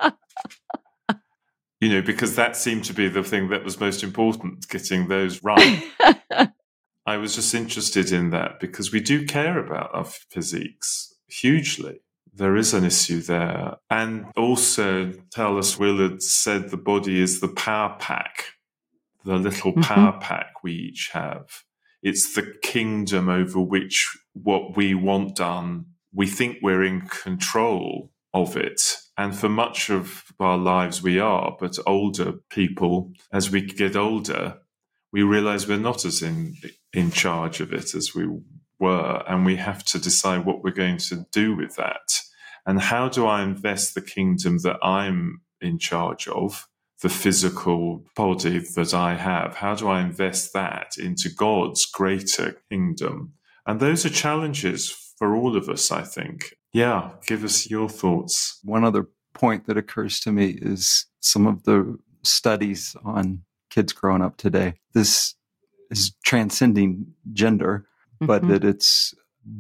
You 1.80 1.90
know 1.90 2.02
because 2.02 2.36
that 2.36 2.56
seemed 2.56 2.86
to 2.86 2.94
be 2.94 3.08
the 3.08 3.24
thing 3.24 3.50
that 3.50 3.64
was 3.64 3.80
most 3.80 4.04
important 4.04 4.68
getting 4.70 5.08
those 5.08 5.44
right 5.44 5.84
I 7.06 7.18
was 7.18 7.36
just 7.36 7.54
interested 7.54 8.12
in 8.12 8.30
that 8.30 8.60
because 8.60 8.92
we 8.92 9.00
do 9.00 9.26
care 9.26 9.58
about 9.58 9.90
our 9.94 10.06
physiques 10.06 11.16
hugely. 11.28 12.02
There 12.34 12.56
is 12.56 12.74
an 12.74 12.86
issue 12.86 13.22
there. 13.22 13.78
And 13.90 14.28
also, 14.38 15.14
Dallas 15.36 15.78
Willard 15.78 16.22
said 16.22 16.70
the 16.70 16.78
body 16.78 17.22
is 17.22 17.42
the 17.42 17.48
power 17.48 17.96
pack, 18.00 18.46
the 19.26 19.36
little 19.36 19.72
mm-hmm. 19.72 19.82
power 19.82 20.18
pack 20.22 20.64
we 20.64 20.74
each 20.74 21.10
have. 21.14 21.64
It's 22.04 22.34
the 22.34 22.54
kingdom 22.64 23.30
over 23.30 23.60
which 23.60 24.18
what 24.34 24.76
we 24.78 24.94
want 24.94 25.36
done, 25.36 25.86
we 26.14 26.28
think 26.28 26.58
we're 26.62 26.84
in 26.84 27.02
control 27.02 28.12
of 28.34 28.56
it. 28.56 28.98
And 29.18 29.36
for 29.36 29.50
much 29.50 29.90
of 29.90 30.32
our 30.40 30.58
lives, 30.58 31.04
we 31.04 31.20
are. 31.20 31.56
But 31.60 31.78
older 31.86 32.34
people, 32.50 33.12
as 33.32 33.52
we 33.52 33.62
get 33.62 33.96
older, 33.96 34.60
we 35.12 35.22
realize 35.22 35.68
we're 35.68 35.78
not 35.78 36.06
as 36.06 36.22
in 36.22 36.56
in 36.94 37.12
charge 37.12 37.62
of 37.62 37.74
it 37.74 37.96
as 37.96 38.14
we 38.16 38.28
were, 38.80 39.24
and 39.28 39.46
we 39.46 39.58
have 39.58 39.84
to 39.86 40.00
decide 40.00 40.46
what 40.46 40.64
we're 40.64 40.72
going 40.72 40.98
to 40.98 41.26
do 41.32 41.56
with 41.56 41.76
that. 41.76 42.22
And 42.66 42.80
how 42.80 43.10
do 43.10 43.26
I 43.26 43.44
invest 43.44 43.96
the 43.96 44.02
kingdom 44.02 44.60
that 44.60 44.78
I'm 44.84 45.42
in 45.62 45.80
charge 45.80 46.28
of? 46.28 46.68
the 47.02 47.10
physical 47.10 48.06
body 48.16 48.60
that 48.76 48.94
I 48.94 49.16
have? 49.16 49.56
How 49.56 49.76
do 49.76 49.88
I 49.88 50.02
invest 50.02 50.54
that 50.54 50.94
into 50.98 51.30
God's 51.30 51.86
greater 51.86 52.62
kingdom? 52.70 53.34
And 53.66 53.80
those 53.80 54.06
are 54.06 54.10
challenges 54.10 54.90
for 55.18 55.36
all 55.36 55.58
of 55.58 55.68
us, 55.68 55.92
I 55.92 56.04
think. 56.04 56.56
Yeah, 56.74 57.12
give 57.28 57.44
us 57.44 57.70
your 57.70 57.90
thoughts. 57.90 58.60
One 58.64 58.84
other 58.84 59.08
point 59.34 59.66
that 59.66 59.78
occurs 59.78 60.20
to 60.22 60.32
me 60.32 60.58
is 60.62 61.06
some 61.20 61.48
of 61.48 61.64
the 61.64 61.98
studies 62.24 62.96
on 63.04 63.44
kids 63.70 63.94
growing 63.94 64.22
up 64.22 64.38
today. 64.38 64.76
This 64.94 65.36
is 65.92 66.12
transcending 66.26 67.14
gender, 67.34 67.86
mm-hmm. 68.16 68.26
but 68.26 68.48
that 68.48 68.64
it's 68.64 69.14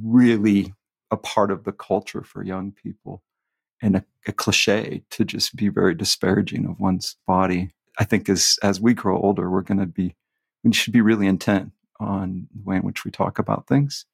really 0.04 0.74
a 1.12 1.18
part 1.18 1.52
of 1.52 1.66
the 1.66 1.72
culture 1.72 2.24
for 2.24 2.44
young 2.44 2.72
people 2.72 3.22
and 3.82 3.98
a, 3.98 4.06
a, 4.28 4.32
cliche 4.32 5.04
to 5.10 5.26
just 5.26 5.56
be 5.56 5.68
very 5.68 5.94
disparaging 5.94 6.66
of 6.66 6.80
one's 6.80 7.18
body. 7.28 7.70
I 8.00 8.06
think 8.06 8.30
as 8.30 8.58
as 8.64 8.80
we 8.80 8.94
grow 8.94 9.20
older, 9.20 9.50
we're 9.50 9.62
going 9.62 9.80
to 9.80 9.86
be 9.86 10.16
we 10.64 10.72
should 10.74 10.94
be 10.94 11.02
really 11.02 11.28
intent 11.28 11.72
on 12.00 12.48
the 12.56 12.64
way 12.64 12.78
in 12.78 12.84
which 12.84 13.04
we 13.04 13.12
talk 13.12 13.40
about 13.40 13.68
things 13.68 14.06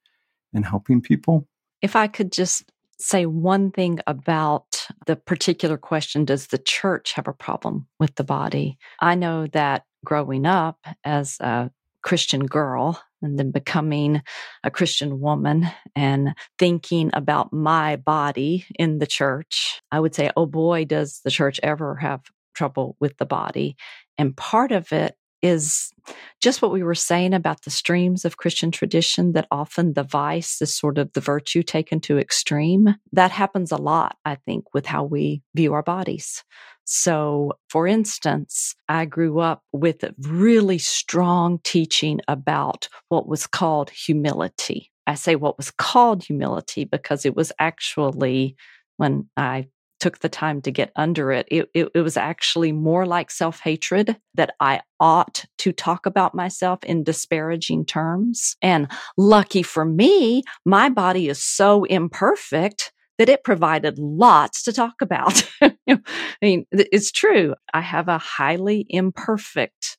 and 0.52 0.64
helping 0.64 1.00
people. 1.00 1.46
If 1.82 1.94
I 1.94 2.08
could 2.08 2.32
just 2.32 2.70
say 2.98 3.26
one 3.26 3.70
thing 3.70 4.00
about 4.06 4.88
the 5.06 5.14
particular 5.14 5.76
question 5.76 6.24
does 6.24 6.48
the 6.48 6.58
church 6.58 7.12
have 7.12 7.28
a 7.28 7.32
problem 7.32 7.86
with 8.00 8.16
the 8.16 8.24
body? 8.24 8.78
I 9.00 9.14
know 9.14 9.46
that 9.48 9.84
growing 10.04 10.46
up 10.46 10.78
as 11.04 11.38
a 11.40 11.70
Christian 12.02 12.46
girl 12.46 13.02
and 13.22 13.38
then 13.38 13.50
becoming 13.50 14.22
a 14.62 14.70
Christian 14.70 15.20
woman 15.20 15.68
and 15.96 16.34
thinking 16.58 17.10
about 17.12 17.52
my 17.52 17.96
body 17.96 18.64
in 18.78 18.98
the 18.98 19.06
church, 19.06 19.80
I 19.90 20.00
would 20.00 20.14
say, 20.14 20.30
oh 20.36 20.46
boy, 20.46 20.84
does 20.84 21.20
the 21.24 21.30
church 21.30 21.58
ever 21.62 21.96
have 21.96 22.22
trouble 22.54 22.96
with 23.00 23.16
the 23.18 23.26
body. 23.26 23.76
And 24.16 24.36
part 24.36 24.72
of 24.72 24.92
it 24.92 25.14
is 25.42 25.92
just 26.40 26.60
what 26.60 26.72
we 26.72 26.82
were 26.82 26.94
saying 26.94 27.32
about 27.32 27.62
the 27.62 27.70
streams 27.70 28.24
of 28.24 28.36
Christian 28.36 28.72
tradition 28.72 29.32
that 29.32 29.46
often 29.50 29.92
the 29.92 30.02
vice 30.02 30.60
is 30.60 30.74
sort 30.74 30.98
of 30.98 31.12
the 31.12 31.20
virtue 31.20 31.62
taken 31.62 32.00
to 32.00 32.18
extreme. 32.18 32.96
That 33.12 33.30
happens 33.30 33.70
a 33.70 33.76
lot, 33.76 34.16
I 34.24 34.34
think, 34.34 34.74
with 34.74 34.86
how 34.86 35.04
we 35.04 35.42
view 35.54 35.74
our 35.74 35.82
bodies. 35.82 36.42
So, 36.90 37.52
for 37.68 37.86
instance, 37.86 38.74
I 38.88 39.04
grew 39.04 39.40
up 39.40 39.62
with 39.72 40.02
a 40.04 40.14
really 40.22 40.78
strong 40.78 41.60
teaching 41.62 42.22
about 42.28 42.88
what 43.10 43.28
was 43.28 43.46
called 43.46 43.90
humility. 43.90 44.90
I 45.06 45.12
say 45.12 45.36
what 45.36 45.58
was 45.58 45.70
called 45.70 46.24
humility 46.24 46.86
because 46.86 47.26
it 47.26 47.36
was 47.36 47.52
actually 47.58 48.56
when 48.96 49.28
I 49.36 49.68
took 50.00 50.20
the 50.20 50.30
time 50.30 50.62
to 50.62 50.70
get 50.70 50.90
under 50.96 51.30
it, 51.30 51.46
it, 51.50 51.68
it, 51.74 51.88
it 51.94 52.00
was 52.00 52.16
actually 52.16 52.72
more 52.72 53.04
like 53.04 53.30
self 53.30 53.60
hatred 53.60 54.16
that 54.36 54.54
I 54.58 54.80
ought 54.98 55.44
to 55.58 55.72
talk 55.72 56.06
about 56.06 56.34
myself 56.34 56.82
in 56.84 57.04
disparaging 57.04 57.84
terms. 57.84 58.56
And 58.62 58.90
lucky 59.18 59.62
for 59.62 59.84
me, 59.84 60.42
my 60.64 60.88
body 60.88 61.28
is 61.28 61.42
so 61.42 61.84
imperfect 61.84 62.92
that 63.18 63.28
it 63.28 63.44
provided 63.44 63.98
lots 63.98 64.62
to 64.64 64.72
talk 64.72 64.94
about. 65.02 65.48
I 65.62 66.00
mean, 66.40 66.66
it's 66.70 67.10
true. 67.10 67.54
I 67.74 67.80
have 67.80 68.08
a 68.08 68.18
highly 68.18 68.86
imperfect 68.88 69.98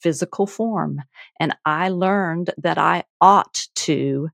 physical 0.00 0.46
form, 0.46 1.02
and 1.40 1.56
I 1.64 1.88
learned 1.88 2.50
that 2.58 2.78
I 2.78 3.04
ought 3.20 3.66
to 3.76 4.30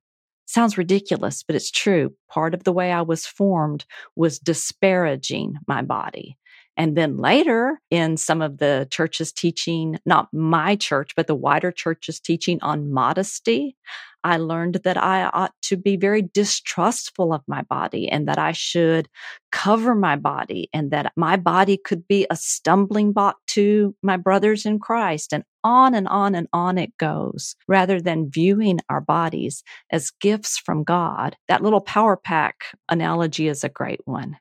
sounds 0.53 0.77
ridiculous, 0.77 1.43
but 1.43 1.57
it's 1.57 1.71
true. 1.71 2.15
Part 2.31 2.53
of 2.53 2.65
the 2.65 2.73
way 2.73 2.93
I 2.93 3.03
was 3.03 3.27
formed 3.27 3.87
was 4.17 4.39
disparaging 4.39 5.57
my 5.67 5.83
body. 5.83 6.37
And 6.77 6.97
then 6.97 7.17
later, 7.17 7.81
in 7.91 8.17
some 8.17 8.41
of 8.41 8.59
the 8.59 8.89
church's 8.91 9.33
teaching, 9.33 9.99
not 10.07 10.29
my 10.33 10.77
church, 10.77 11.13
but 11.15 11.27
the 11.27 11.35
wider 11.35 11.71
church's 11.71 12.19
teaching 12.19 12.59
on 12.63 12.93
modesty, 12.93 13.77
I 14.25 14.37
learned 14.37 14.77
that 14.85 14.97
I 14.97 15.25
ought 15.25 15.53
to 15.63 15.77
be 15.77 15.97
very 15.97 16.23
distrustful 16.23 17.33
of 17.33 17.43
my 17.49 17.63
body 17.63 18.09
and 18.09 18.29
that 18.29 18.39
I 18.39 18.53
should 18.53 19.09
cover 19.51 19.95
my 19.95 20.17
body 20.17 20.69
and 20.73 20.93
that 20.93 21.13
my 21.17 21.37
body 21.37 21.77
could 21.77 22.07
be 22.07 22.27
a 22.31 22.37
stumbling 22.37 23.13
block 23.13 23.37
to 23.49 23.95
my 24.03 24.17
brothers 24.17 24.65
in 24.65 24.79
Christ. 24.79 25.33
And 25.33 25.45
on 25.65 25.95
and 25.95 26.09
on 26.09 26.35
and 26.35 26.49
on 26.53 26.79
it 26.79 26.97
goes 26.99 27.57
rather 27.67 28.01
than 28.01 28.31
viewing 28.31 28.79
our 28.89 29.01
bodies 29.01 29.65
as 29.91 30.11
gifts 30.11 30.59
from 30.59 30.85
God. 30.85 31.37
That 31.49 31.63
little 31.63 31.81
power 31.81 32.17
pack 32.17 32.65
analogy 32.89 33.49
is 33.49 33.65
a 33.65 33.69
great 33.69 34.01
one. 34.05 34.39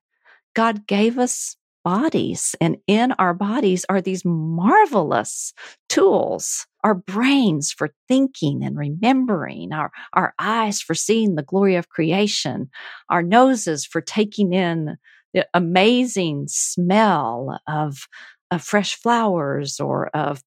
God 0.53 0.85
gave 0.85 1.17
us 1.17 1.55
bodies. 1.83 2.55
And 2.61 2.77
in 2.87 3.11
our 3.13 3.33
bodies 3.33 3.85
are 3.89 4.01
these 4.01 4.23
marvelous 4.25 5.53
tools 5.89 6.65
our 6.83 6.95
brains 6.95 7.71
for 7.71 7.89
thinking 8.07 8.63
and 8.63 8.77
remembering, 8.77 9.71
our, 9.73 9.91
our 10.13 10.33
eyes 10.39 10.81
for 10.81 10.95
seeing 10.95 11.35
the 11.35 11.43
glory 11.43 11.75
of 11.75 11.89
creation, 11.89 12.69
our 13.09 13.21
noses 13.21 13.85
for 13.85 14.01
taking 14.01 14.53
in 14.53 14.97
the 15.33 15.47
amazing 15.53 16.45
smell 16.47 17.59
of, 17.67 18.07
of 18.49 18.61
fresh 18.61 18.95
flowers 18.95 19.79
or 19.79 20.07
of 20.15 20.41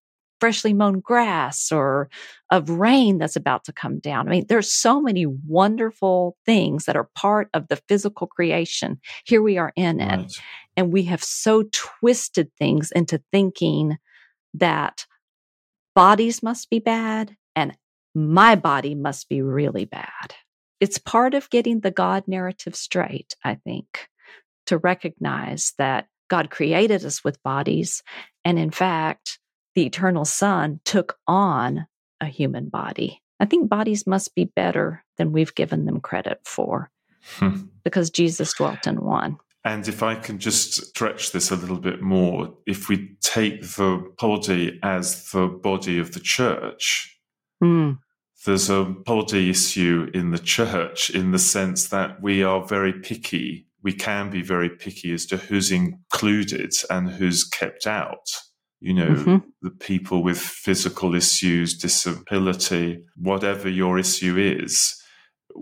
freshly 0.44 0.74
mown 0.74 1.00
grass 1.00 1.72
or 1.72 2.10
of 2.50 2.68
rain 2.68 3.16
that's 3.16 3.34
about 3.34 3.64
to 3.64 3.72
come 3.72 3.98
down. 3.98 4.28
I 4.28 4.30
mean, 4.30 4.44
there's 4.46 4.70
so 4.70 5.00
many 5.00 5.24
wonderful 5.24 6.36
things 6.44 6.84
that 6.84 6.96
are 6.96 7.08
part 7.14 7.48
of 7.54 7.68
the 7.68 7.76
physical 7.88 8.26
creation. 8.26 9.00
Here 9.24 9.40
we 9.40 9.56
are 9.56 9.72
in 9.74 9.96
right. 9.96 10.20
it. 10.20 10.32
And 10.76 10.92
we 10.92 11.04
have 11.04 11.24
so 11.24 11.64
twisted 11.72 12.50
things 12.58 12.92
into 12.92 13.22
thinking 13.32 13.96
that 14.52 15.06
bodies 15.94 16.42
must 16.42 16.68
be 16.68 16.78
bad 16.78 17.34
and 17.56 17.74
my 18.14 18.54
body 18.54 18.94
must 18.94 19.30
be 19.30 19.40
really 19.40 19.86
bad. 19.86 20.34
It's 20.78 20.98
part 20.98 21.32
of 21.32 21.48
getting 21.48 21.80
the 21.80 21.90
God 21.90 22.24
narrative 22.26 22.76
straight, 22.76 23.34
I 23.42 23.54
think, 23.54 24.08
to 24.66 24.76
recognize 24.76 25.72
that 25.78 26.06
God 26.28 26.50
created 26.50 27.02
us 27.02 27.24
with 27.24 27.42
bodies. 27.42 28.02
And 28.44 28.58
in 28.58 28.72
fact, 28.72 29.38
the 29.74 29.86
eternal 29.86 30.24
son 30.24 30.80
took 30.84 31.18
on 31.26 31.86
a 32.20 32.26
human 32.26 32.68
body. 32.68 33.20
I 33.40 33.46
think 33.46 33.68
bodies 33.68 34.06
must 34.06 34.34
be 34.34 34.44
better 34.44 35.04
than 35.18 35.32
we've 35.32 35.54
given 35.54 35.86
them 35.86 36.00
credit 36.00 36.40
for 36.44 36.90
hmm. 37.36 37.62
because 37.82 38.10
Jesus 38.10 38.54
dwelt 38.54 38.86
in 38.86 39.00
one. 39.04 39.38
And 39.64 39.88
if 39.88 40.02
I 40.02 40.14
can 40.14 40.38
just 40.38 40.74
stretch 40.74 41.32
this 41.32 41.50
a 41.50 41.56
little 41.56 41.78
bit 41.78 42.02
more, 42.02 42.54
if 42.66 42.88
we 42.88 43.16
take 43.22 43.62
the 43.62 44.12
body 44.18 44.78
as 44.82 45.30
the 45.30 45.46
body 45.46 45.98
of 45.98 46.12
the 46.12 46.20
church, 46.20 47.18
mm. 47.62 47.98
there's 48.44 48.68
a 48.68 48.84
body 48.84 49.48
issue 49.48 50.10
in 50.12 50.32
the 50.32 50.38
church 50.38 51.08
in 51.08 51.30
the 51.30 51.38
sense 51.38 51.88
that 51.88 52.20
we 52.20 52.42
are 52.42 52.62
very 52.66 52.92
picky. 52.92 53.66
We 53.82 53.94
can 53.94 54.28
be 54.28 54.42
very 54.42 54.68
picky 54.68 55.14
as 55.14 55.24
to 55.26 55.38
who's 55.38 55.72
included 55.72 56.74
and 56.90 57.08
who's 57.08 57.44
kept 57.44 57.86
out 57.86 58.28
you 58.84 58.92
know, 58.92 59.08
mm-hmm. 59.08 59.36
the 59.62 59.70
people 59.70 60.22
with 60.22 60.38
physical 60.38 61.14
issues, 61.14 61.74
disability, 61.74 63.02
whatever 63.16 63.66
your 63.66 63.98
issue 63.98 64.36
is, 64.36 64.94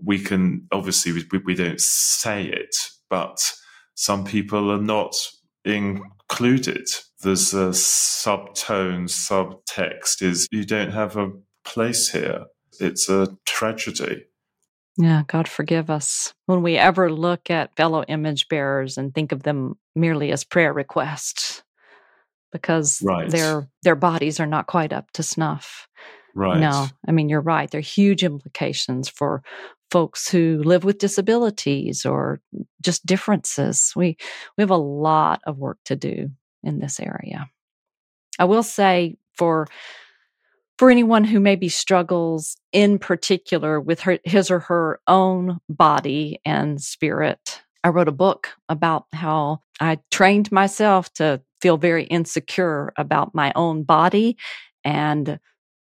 we 0.03 0.19
can 0.19 0.67
obviously 0.73 1.13
we, 1.13 1.39
we 1.45 1.55
don't 1.55 1.81
say 1.81 2.47
it, 2.47 2.75
but 3.09 3.39
some 3.95 4.25
people 4.25 4.73
are 4.73 4.83
not 4.83 5.15
included. 5.65 6.85
There's 7.21 7.55
a 7.55 7.69
subtone, 7.69 9.05
subtext 9.05 10.21
is 10.21 10.49
you 10.51 10.65
don't 10.65 10.91
have 10.91 11.17
a 11.17 11.31
place 11.65 12.09
here. 12.09 12.47
It's 12.81 13.09
a 13.09 13.37
tragedy. 13.47 14.25
Yeah, 14.97 15.23
God 15.29 15.47
forgive 15.47 15.91
us. 15.91 16.35
When 16.47 16.63
we 16.63 16.77
ever 16.77 17.09
look 17.09 17.51
at 17.51 17.77
fellow 17.77 18.03
image 18.09 18.49
bearers 18.49 18.99
and 18.99 19.15
think 19.15 19.31
of 19.31 19.45
them 19.45 19.79
merely 19.95 20.33
as 20.33 20.43
prayer 20.43 20.73
requests, 20.73 21.63
because 22.53 23.03
right. 23.03 23.31
their 23.31 23.69
their 23.83 23.97
bodies 23.97 24.39
are 24.39 24.47
not 24.47 24.67
quite 24.67 24.93
up 24.93 25.11
to 25.13 25.23
snuff. 25.23 25.89
Right. 26.35 26.61
No, 26.61 26.87
I 27.07 27.13
mean 27.13 27.29
you're 27.29 27.41
right. 27.41 27.71
There 27.71 27.79
are 27.79 27.83
huge 27.83 28.23
implications 28.23 29.09
for 29.09 29.43
folks 29.91 30.29
who 30.29 30.63
live 30.65 30.85
with 30.85 30.99
disabilities 30.99 32.07
or 32.07 32.41
just 32.81 33.05
differences. 33.05 33.93
We 33.97 34.17
we 34.57 34.63
have 34.63 34.71
a 34.71 34.77
lot 34.77 35.41
of 35.47 35.59
work 35.59 35.79
to 35.87 35.97
do 35.97 36.31
in 36.63 36.79
this 36.79 37.01
area. 37.01 37.51
I 38.39 38.45
will 38.45 38.63
say 38.63 39.17
for 39.35 39.67
for 40.79 40.91
anyone 40.91 41.25
who 41.25 41.39
maybe 41.39 41.69
struggles 41.69 42.57
in 42.73 42.99
particular 42.99 43.81
with 43.81 44.01
her, 44.01 44.19
his 44.25 44.51
or 44.51 44.59
her 44.61 45.01
own 45.07 45.61
body 45.69 46.41
and 46.45 46.81
spirit, 46.81 47.63
I 47.85 47.89
wrote 47.89 48.09
a 48.09 48.13
book 48.13 48.49
about 48.69 49.07
how 49.13 49.61
I 49.81 49.99
trained 50.11 50.51
myself 50.51 51.13
to 51.15 51.43
feel 51.63 51.79
very 51.79 52.05
insecure 52.05 52.93
about 52.99 53.35
my 53.35 53.53
own 53.57 53.85
body 53.85 54.37
and 54.85 55.39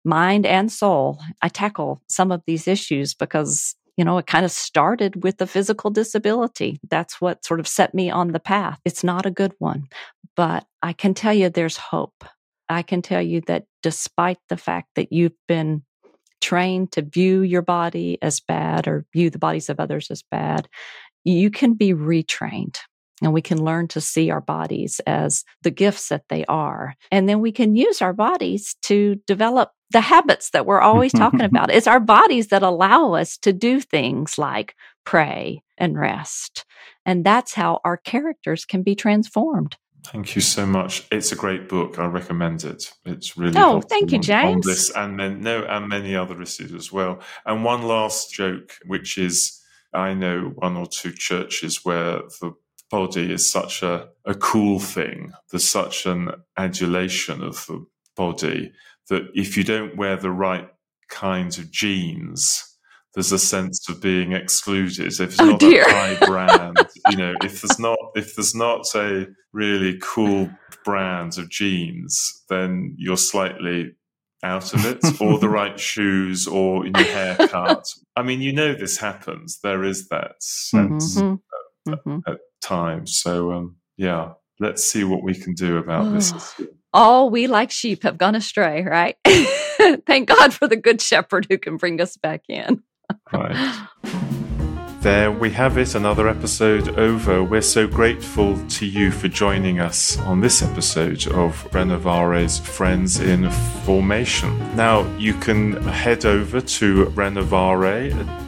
mind 0.05 0.45
and 0.47 0.71
soul. 0.73 1.21
I 1.41 1.49
tackle 1.49 2.03
some 2.09 2.33
of 2.33 2.43
these 2.47 2.69
issues 2.69 3.15
because 3.15 3.77
You 3.97 4.05
know, 4.05 4.19
it 4.19 4.27
kind 4.27 4.45
of 4.45 4.51
started 4.51 5.23
with 5.23 5.41
a 5.41 5.47
physical 5.47 5.91
disability. 5.91 6.81
That's 6.91 7.21
what 7.21 7.45
sort 7.45 7.61
of 7.61 7.69
set 7.69 7.95
me 7.95 8.11
on 8.11 8.33
the 8.33 8.41
path. 8.41 8.81
It's 8.85 9.05
not 9.05 9.27
a 9.27 9.31
good 9.31 9.55
one, 9.59 9.87
but 10.35 10.67
I 10.83 10.95
can 10.95 11.13
tell 11.15 11.35
you 11.35 11.51
there's 11.51 11.77
hope. 11.77 12.25
I 12.69 12.83
can 12.83 13.03
tell 13.03 13.21
you 13.21 13.43
that 13.43 13.67
despite 13.83 14.39
the 14.49 14.57
fact 14.57 14.89
that 14.97 15.13
you've 15.13 15.37
been 15.47 15.83
trained 16.41 16.93
to 16.93 17.03
view 17.03 17.43
your 17.43 17.63
body 17.63 18.19
as 18.23 18.41
bad 18.41 18.89
or 18.89 19.05
view 19.13 19.29
the 19.31 19.39
bodies 19.39 19.69
of 19.69 19.79
others 19.79 20.11
as 20.11 20.23
bad, 20.31 20.69
you 21.25 21.51
can 21.51 21.75
be 21.75 21.93
retrained 21.93 22.79
and 23.23 23.33
we 23.33 23.43
can 23.43 23.65
learn 23.65 23.89
to 23.89 24.01
see 24.01 24.31
our 24.31 24.41
bodies 24.41 25.01
as 25.07 25.45
the 25.63 25.71
gifts 25.71 26.09
that 26.09 26.25
they 26.29 26.45
are. 26.47 26.95
And 27.11 27.29
then 27.29 27.41
we 27.41 27.53
can 27.53 27.77
use 27.77 28.03
our 28.03 28.13
bodies 28.13 28.77
to 28.83 29.17
develop 29.27 29.73
the 29.91 30.01
habits 30.01 30.51
that 30.51 30.67
we're 30.67 30.81
always 30.81 31.13
talking 31.13 31.41
about. 31.43 31.71
It's 31.71 31.87
our 31.87 32.01
bodies 32.01 32.49
that 32.49 32.63
allow 32.63 33.15
us 33.15 33.37
to 33.39 33.53
do 33.53 33.81
things 33.81 34.39
like 34.39 34.75
pray 35.05 35.63
and 35.79 35.99
rest. 35.99 36.65
And 37.05 37.25
that's 37.25 37.55
how 37.55 37.81
our 37.85 37.97
characters 37.97 38.65
can 38.65 38.83
be 38.83 38.95
transformed. 38.95 39.77
Thank 40.05 40.35
you 40.35 40.43
so 40.43 40.67
much. 40.67 41.07
It's 41.13 41.31
a 41.31 41.37
great 41.37 41.69
book. 41.69 41.99
I 41.99 42.07
recommend 42.07 42.65
it. 42.65 42.93
It's 43.05 43.37
really 43.37 43.55
oh, 43.57 43.81
thank 43.81 44.11
you, 44.11 44.19
James. 44.19 44.67
This 44.67 44.91
and 44.91 45.19
then 45.19 45.43
no, 45.43 45.65
and 45.65 45.89
many 45.89 46.17
other 46.17 46.41
issues 46.43 46.73
as 46.73 46.91
well. 46.91 47.21
And 47.47 47.65
one 47.65 47.83
last 47.83 48.33
joke, 48.33 48.73
which 48.85 49.17
is 49.17 49.61
I 49.95 50.15
know 50.15 50.53
one 50.57 50.77
or 50.77 50.87
two 50.87 51.13
churches 51.13 51.85
where 51.85 52.23
the 52.41 52.55
body 52.93 53.33
is 53.33 53.51
such 53.51 53.83
a, 53.83 54.07
a 54.27 54.35
cool 54.35 54.79
thing. 54.79 55.33
There's 55.51 55.69
such 55.69 56.05
an 56.07 56.31
adulation 56.59 57.43
of 57.43 57.67
the 57.67 57.85
body 58.15 58.73
that 59.09 59.23
if 59.35 59.57
you 59.57 59.65
don't 59.65 59.97
wear 59.97 60.17
the 60.17 60.31
right 60.31 60.69
kinds 61.09 61.59
of 61.59 61.71
jeans, 61.71 62.63
there's 63.15 63.33
a 63.33 63.39
sense 63.39 63.89
of 63.89 64.01
being 64.01 64.33
excluded. 64.33 65.07
If 65.07 65.21
it's 65.21 65.41
oh, 65.41 65.51
not 65.51 65.61
dear. 65.61 65.83
a 65.83 65.93
high 65.93 66.27
brand, 66.27 66.79
you 67.11 67.17
know, 67.17 67.35
if 67.43 67.63
there's 67.63 67.79
not 67.79 67.99
if 68.15 68.37
there's 68.37 68.55
not 68.55 68.87
a 68.95 69.27
really 69.53 69.99
cool 70.03 70.51
brand 70.85 71.39
of 71.39 71.49
jeans, 71.49 72.45
then 72.51 72.95
you're 72.99 73.17
slightly 73.17 73.93
out 74.43 74.75
of 74.75 74.85
it, 74.85 74.99
or 75.21 75.39
the 75.39 75.49
right 75.49 75.81
shoes, 75.81 76.47
or 76.47 76.85
in 76.87 76.95
your 76.95 77.05
haircut. 77.05 77.87
I 78.17 78.23
mean, 78.23 78.43
you 78.43 78.53
know, 78.53 78.75
this 78.75 78.99
happens. 78.99 79.61
There 79.63 79.83
is 79.83 80.09
that 80.09 80.35
sense 80.41 81.17
mm-hmm. 81.17 81.93
At, 81.93 81.99
mm-hmm. 81.99 82.19
at, 82.27 82.39
times. 82.63 83.21
So, 83.21 83.53
um, 83.53 83.77
yeah, 83.97 84.33
let's 84.61 84.85
see 84.85 85.05
what 85.05 85.23
we 85.23 85.35
can 85.35 85.55
do 85.55 85.77
about 85.77 86.07
oh. 86.07 86.13
this. 86.13 86.61
All 86.95 87.31
we 87.31 87.47
like 87.47 87.71
sheep 87.71 88.03
have 88.03 88.19
gone 88.19 88.35
astray, 88.35 88.83
right? 88.83 89.17
Thank 90.07 90.29
God 90.29 90.53
for 90.53 90.69
the 90.69 90.77
good 90.77 91.01
shepherd 91.01 91.47
who 91.49 91.59
can 91.59 91.77
bring 91.77 92.01
us 92.01 92.17
back 92.17 92.43
in. 92.49 92.83
right. 93.33 93.87
There 95.03 95.33
we 95.33 95.51
have 95.51 95.79
it, 95.79 95.97
another 95.97 96.29
episode 96.29 96.97
over. 96.97 97.43
We're 97.43 97.61
so 97.61 97.89
grateful 97.89 98.57
to 98.69 98.87
you 98.87 99.11
for 99.11 99.27
joining 99.27 99.81
us 99.81 100.17
on 100.21 100.41
this 100.41 100.63
episode 100.63 101.27
of 101.27 101.67
Renovare's 101.75 102.61
Friends 102.61 103.19
in 103.19 103.51
Formation. 103.85 104.57
Now, 104.77 105.05
you 105.17 105.35
can 105.35 105.73
head 105.89 106.25
over 106.25 106.61
to 106.61 107.07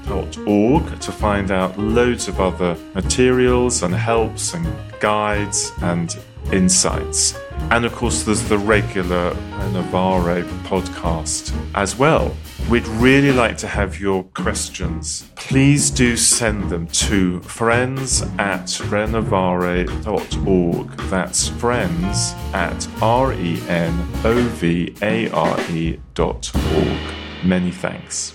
renovare.org 0.05 1.01
to 1.01 1.13
find 1.13 1.51
out 1.51 1.79
loads 1.79 2.29
of 2.29 2.41
other 2.41 2.77
materials 2.95 3.83
and 3.83 3.95
helps 3.95 4.55
and 4.55 4.67
guides 5.01 5.73
and 5.83 6.17
insights. 6.53 7.35
And 7.71 7.85
of 7.85 7.95
course, 7.95 8.25
there's 8.25 8.43
the 8.49 8.59
regular 8.59 9.31
Renovare 9.75 10.45
podcast 10.65 11.53
as 11.75 11.97
well. 11.97 12.37
We'd 12.69 12.87
really 12.87 13.33
like 13.33 13.57
to 13.59 13.67
have 13.67 14.01
your 14.01 14.25
questions. 14.25 15.29
Please 15.37 15.91
do 15.91 16.17
send 16.17 16.71
them 16.71 16.87
to 16.89 17.41
friends 17.41 18.23
at 18.39 18.67
renovare.org. 18.91 19.89
That's 21.11 21.49
friends 21.49 22.35
at 22.53 22.89
R 23.03 23.33
E 23.35 23.61
N 23.69 24.09
O 24.25 24.35
V 24.43 24.95
A 25.03 25.31
R 25.31 25.61
E 25.71 26.01
dot 26.15 26.51
org. 26.75 26.99
Many 27.45 27.71
thanks. 27.71 28.35